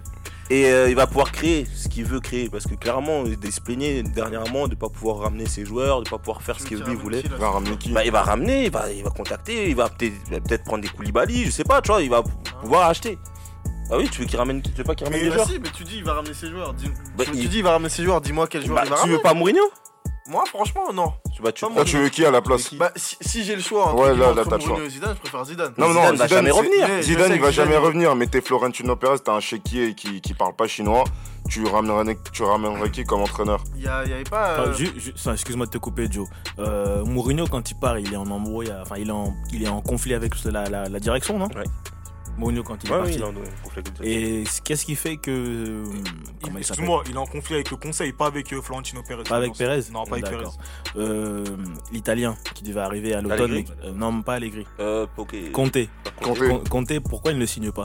[0.51, 3.61] et euh, il va pouvoir créer ce qu'il veut créer parce que clairement, il se
[3.61, 6.95] plaignait dernièrement de pas pouvoir ramener ses joueurs, de pas pouvoir faire ce qu'il lui
[6.95, 7.23] voulait.
[7.25, 9.89] Il va ramener qui Bah, il va ramener, il va, il va contacter, il va
[9.91, 12.23] peut-être prendre des Koulibaly, je sais pas, tu vois, il va
[12.63, 13.19] pouvoir acheter.
[13.91, 15.59] Ah oui, tu veux qu'il ramène, tu veux pas qu'il ramène Mais des joueurs si,
[15.59, 16.75] mais tu dis il va ramener ses joueurs.
[16.75, 18.83] Dis- Bah, tu, il- tu dis il va ramener ses joueurs, dis-moi quel joueur Bah,
[18.85, 19.17] il va tu ramener.
[19.17, 19.63] veux pas Mourinho
[20.31, 21.15] Moi, franchement, non.
[21.35, 23.87] Tu bah, Pas tu veux qui à la place Bah, si, si j'ai le choix
[23.87, 24.79] entre, Ouais, là, là, t'as le choix.
[24.89, 25.73] Zidane, je préfère Zidane.
[25.79, 26.87] Non, non, Zidane va jamais revenir.
[27.03, 28.15] Zidane, il va jamais Zidane- revenir.
[28.15, 31.05] Mais t'es Florentino Pérez, t'as un chéquier qui, qui parle pas chinois.
[31.49, 34.51] Tu ramènerais, tu ramènerais qui comme entraîneur Il y, a- il y avait pas.
[34.51, 36.29] euh, Enfin, ju- ju- enfin, Excuse-moi de te couper, Joe.
[36.59, 39.69] Euh, Mourinho, quand il part, il est en embrouille, enfin, il est en, il est
[39.69, 41.47] en conflit avec la, la- la direction, non?
[41.47, 41.65] Ouais.
[42.39, 43.21] Mourinho, quand il est parti.
[44.01, 44.09] oui.
[44.09, 45.31] Et qu'est-ce qui fait que.
[45.31, 45.85] euh,
[46.43, 49.25] Comment il Excuse-moi, il est en conflit avec le conseil, pas avec euh, Florentino Pérez.
[49.25, 49.55] Pas avec.
[49.57, 50.37] Pérez Non, pas avec Pérez.
[50.37, 50.57] D'accord.
[50.97, 51.45] Euh,
[51.93, 53.65] L'Italien qui devait arriver à l'automne.
[53.85, 54.67] Euh, non, pas Allegri.
[54.81, 55.35] Euh, ok.
[55.53, 55.79] Conte.
[56.23, 56.39] Conte.
[56.39, 57.85] Con- Conte, pourquoi il ne le signe pas?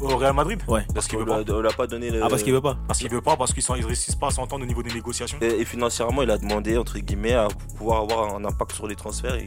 [0.00, 0.58] Au Real Madrid?
[0.66, 0.84] Ouais.
[0.92, 1.42] Parce qu'il veut pas.
[1.48, 2.24] on l'a pas donné le.
[2.24, 4.28] Ah, parce qu'il veut pas Parce qu'il veut pas, parce qu'ils sont- ils réussissent pas
[4.28, 5.38] à s'entendre au niveau des négociations.
[5.40, 7.46] Et, et financièrement, il a demandé, entre guillemets, à
[7.78, 9.36] pouvoir avoir un impact sur les transferts.
[9.36, 9.46] Et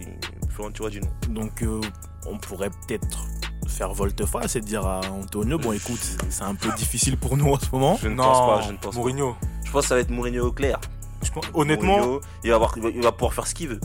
[0.52, 1.42] Florentino a dit non.
[1.42, 1.82] Donc, euh,
[2.28, 3.26] on pourrait peut-être
[3.68, 7.60] faire volte-face et dire à Antonio bon, écoute, c'est un peu difficile pour nous en
[7.60, 7.98] ce moment.
[8.02, 9.34] Je ne non, pense pas, je ne pense Mourinho.
[9.34, 9.48] pas.
[9.66, 10.80] Je pense que ça va être Mourinho au clair.
[11.24, 13.70] Je pense- honnêtement, Mourinho, il va, avoir, il va, il va pouvoir faire ce qu'il
[13.70, 13.80] veut.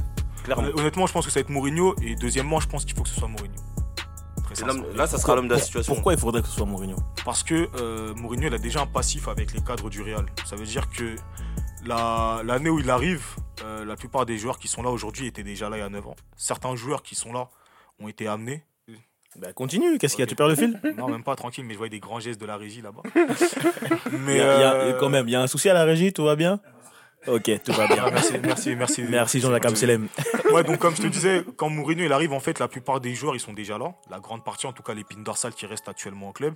[0.45, 0.69] Clairement.
[0.77, 1.95] honnêtement, je pense que ça va être Mourinho.
[2.03, 3.55] Et deuxièmement, je pense qu'il faut que ce soit Mourinho.
[4.97, 5.95] Là, ça sera l'homme de la situation.
[5.95, 6.97] Pourquoi il faudrait que ce soit Mourinho?
[7.25, 10.27] Parce que euh, Mourinho, il a déjà un passif avec les cadres du Real.
[10.45, 11.15] Ça veut dire que
[11.85, 13.25] la- l'année où il arrive,
[13.65, 15.89] euh, la plupart des joueurs qui sont là aujourd'hui étaient déjà là il y a
[15.89, 16.17] 9 ans.
[16.37, 17.49] Certains joueurs qui sont là
[18.01, 18.65] ont été amenés.
[19.39, 20.27] Bah, continue, qu'est-ce qu'il y a.
[20.27, 22.47] Tu perds le fil Non, même pas tranquille, mais je voyais des grands gestes de
[22.47, 23.03] la régie là-bas.
[24.13, 25.69] Il mais y a, il y a- euh, quand même, il y a un souci
[25.69, 26.61] à la régie, tout va bien?
[27.27, 28.05] Ok, tout va bien.
[28.07, 29.03] Ah, merci, merci, merci.
[29.03, 30.09] Merci Jean-Jacques Amselem.
[30.53, 33.15] Ouais, donc comme je te disais, quand Mourinho il arrive, en fait, la plupart des
[33.15, 33.95] joueurs ils sont déjà là.
[34.09, 36.55] La grande partie, en tout cas l'épine dorsale qui reste actuellement au club.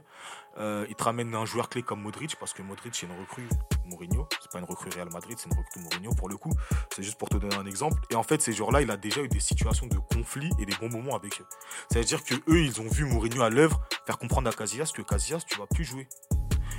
[0.58, 3.46] Euh, il te ramène un joueur clé comme Modric, parce que Modric c'est une recrue
[3.84, 4.26] Mourinho.
[4.40, 6.52] C'est pas une recrue Real Madrid, c'est une recrue Mourinho pour le coup.
[6.94, 8.00] C'est juste pour te donner un exemple.
[8.10, 10.74] Et en fait, ces joueurs-là, il a déjà eu des situations de conflit et des
[10.80, 11.46] bons moments avec eux.
[11.92, 15.44] C'est-à-dire que eux, ils ont vu Mourinho à l'œuvre faire comprendre à Casillas que Casillas,
[15.46, 16.08] tu vas plus jouer.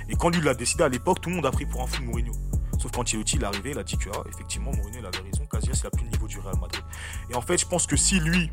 [0.08, 2.02] Et quand lui l'a décidé à l'époque, tout le monde a pris pour un fou
[2.02, 2.32] de Mourinho.
[2.78, 5.18] Sauf quand Ancelotti il est arrivé, il a dit que ah, effectivement Mourinho il avait
[5.18, 6.82] raison, Casillas il a plus le niveau du Real Madrid.
[7.30, 8.50] Et en fait, je pense que si lui,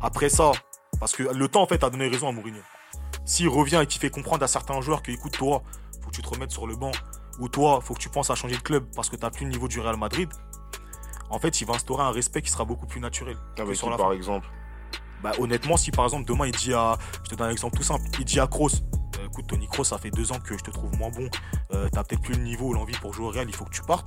[0.00, 0.52] après ça,
[0.98, 2.60] parce que le temps en fait a donné raison à Mourinho.
[3.24, 5.62] S'il revient et qu'il fait comprendre à certains joueurs que écoute toi,
[6.02, 6.92] faut que tu te remettes sur le banc,
[7.38, 9.44] ou toi, faut que tu penses à changer de club parce que tu n'as plus
[9.44, 10.28] le niveau du Real Madrid.
[11.28, 13.36] En fait, il va instaurer un respect qui sera beaucoup plus naturel.
[13.58, 14.14] Avec sur qui, la par fin.
[14.14, 14.48] exemple
[15.22, 16.96] Bah, honnêtement, si par exemple demain il dit à.
[17.24, 18.04] Je te donne un exemple tout simple.
[18.18, 18.70] Il dit à Kroos
[19.24, 21.28] Écoute, Tony Kroos, ça fait deux ans que je te trouve moins bon.
[21.72, 23.74] Euh, T'as peut-être plus le niveau ou l'envie pour jouer au Real, il faut que
[23.74, 24.06] tu partes.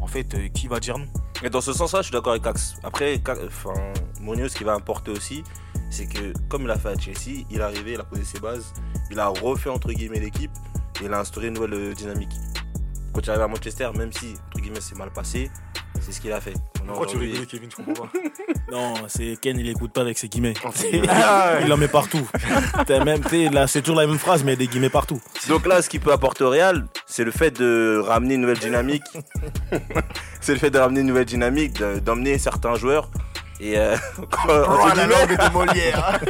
[0.00, 1.06] En fait, euh, qui va dire non?
[1.42, 2.76] Et dans ce sens-là, je suis d'accord avec Axe.
[2.82, 3.72] Après, enfin,
[4.20, 5.44] ce qui va importer aussi,
[5.90, 8.40] c'est que comme il a fait à Chelsea, il est arrivé, il a posé ses
[8.40, 8.72] bases,
[9.10, 10.50] il a refait entre guillemets l'équipe
[11.00, 12.32] et il a instauré une nouvelle euh, dynamique.
[13.12, 15.50] Quand il arrive à Manchester, même si entre guillemets c'est mal passé,
[16.08, 16.54] c'est ce qu'il a fait.
[16.86, 18.12] Pourquoi tu rigoles, Kevin Je comprends pas.
[18.72, 20.52] Non, c'est Ken, il écoute pas avec ses guillemets.
[21.08, 22.26] Ah, il en met partout.
[22.86, 24.90] T'as même, t'sais, là, c'est toujours la même phrase, mais il y a des guillemets
[24.90, 25.20] partout.
[25.48, 28.58] Donc là, ce qui peut apporter au Real, c'est le fait de ramener une nouvelle
[28.58, 29.04] dynamique.
[30.40, 33.10] c'est le fait de ramener une nouvelle dynamique, de- d'emmener certains joueurs.
[33.60, 36.20] Et, euh, entre guillemets, de Molière.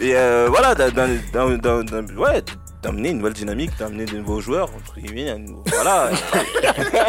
[0.00, 2.42] et euh, voilà, d'un- d'un- d'un- d'un- d'un- ouais,
[2.82, 4.68] d'amener une nouvelle dynamique, d'amener de nouveaux joueurs.
[4.74, 6.10] Entre guillemets, un nouveau- voilà.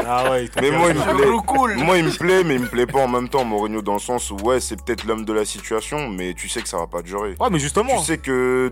[0.08, 1.28] Ah ouais, il Mais moi, il me plaît.
[1.48, 1.76] cool.
[1.78, 4.00] Moi, il me plaît, mais il me plaît pas en même temps, Mourinho, dans le
[4.00, 6.88] sens où, ouais, c'est peut-être l'homme de la situation, mais tu sais que ça va
[6.88, 7.36] pas durer.
[7.40, 7.98] Ouais, mais justement.
[8.00, 8.72] Tu sais que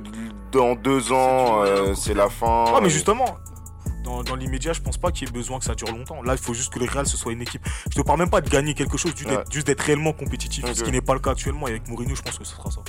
[0.52, 2.66] dans deux ans, euh, c'est la fin.
[2.74, 3.38] Ouais, mais justement,
[4.04, 6.22] dans, dans l'immédiat, je pense pas qu'il y ait besoin que ça dure longtemps.
[6.24, 7.66] Là, il faut juste que le Real ce soit une équipe.
[7.90, 9.64] Je te parle même pas de gagner quelque chose, juste Ouais.
[9.64, 11.68] d'être- réellement compétitif, ce qui n'est pas le cas actuellement.
[11.68, 12.82] Et avec Mourinho, je pense que ce sera ça.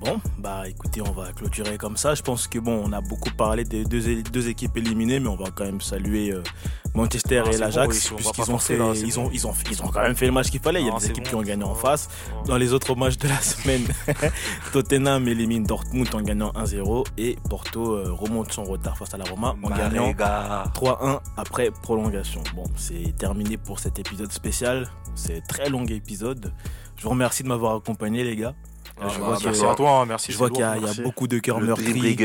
[0.00, 2.14] Bon, bah écoutez, on va clôturer comme ça.
[2.14, 5.34] Je pense que bon, on a beaucoup parlé des deux, deux équipes éliminées, mais on
[5.36, 6.42] va quand même saluer euh,
[6.94, 9.24] Manchester Ah, et l'Ajax, bon, oui, si on va puisqu'ils ont fait, là, ils ont,
[9.24, 9.30] bon.
[9.32, 10.80] ils ont, ils ont quand même fait le match qu'il fallait.
[10.82, 12.08] Il y a Ah, des équipes bon, qui ont gagné en face.
[12.46, 13.82] Dans les autres matchs de la semaine,
[14.72, 19.24] Tottenham élimine Dortmund en gagnant 1-0 et Porto euh, remonte son retard face à la
[19.24, 20.62] Roma en gagnant les gars.
[20.74, 22.42] 3-1 après prolongation.
[22.54, 24.88] Bon, c'est terminé pour cet épisode spécial.
[25.16, 26.52] C'est un très long épisode.
[26.96, 28.54] Je vous remercie de m'avoir accompagné, les gars.
[29.00, 30.32] Ah, je bah, vois que- merci à toi, hein, merci.
[30.32, 32.16] Je vois qu'il y, y a beaucoup de cœurs meurtris.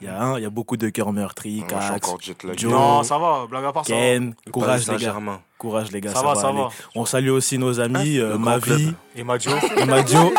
[0.00, 1.60] Il y a, un, il y a beaucoup de cœurs meurtris.
[1.60, 2.10] Moi, Cax.
[2.56, 2.70] Joe.
[2.70, 3.94] Non, ça va, blague à part ça.
[3.94, 5.16] Ken, courage les gars.
[5.58, 6.12] Courage les gars.
[6.12, 6.58] Ça va, ça aller.
[6.58, 6.68] va.
[6.94, 9.52] On salue aussi nos amis, euh, le grand Mavi, Et Madio.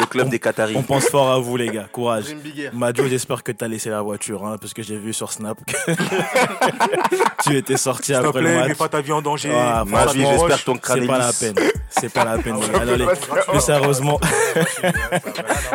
[0.00, 0.74] Le club des Qataris.
[0.76, 1.86] On pense fort à vous les gars.
[1.90, 2.26] Courage.
[2.74, 5.92] Madio, j'espère que t'as laissé la voiture, hein, parce que j'ai vu sur Snap que
[7.48, 8.78] tu étais sorti S'il te après le plaît, mets match.
[8.78, 9.50] pas ta vie en danger.
[9.54, 11.54] Ah, Mavi, j'espère que ton crâne C'est est pas la peine.
[11.88, 12.56] C'est pas la peine.
[12.74, 14.18] Ah les plus sérieusement,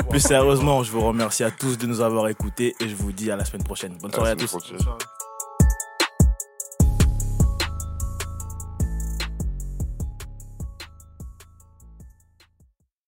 [0.09, 0.19] plus
[0.83, 3.45] je vous remercie à tous de nous avoir écoutés et je vous dis à la
[3.45, 3.97] semaine prochaine.
[3.99, 4.55] Bonne soirée à tous.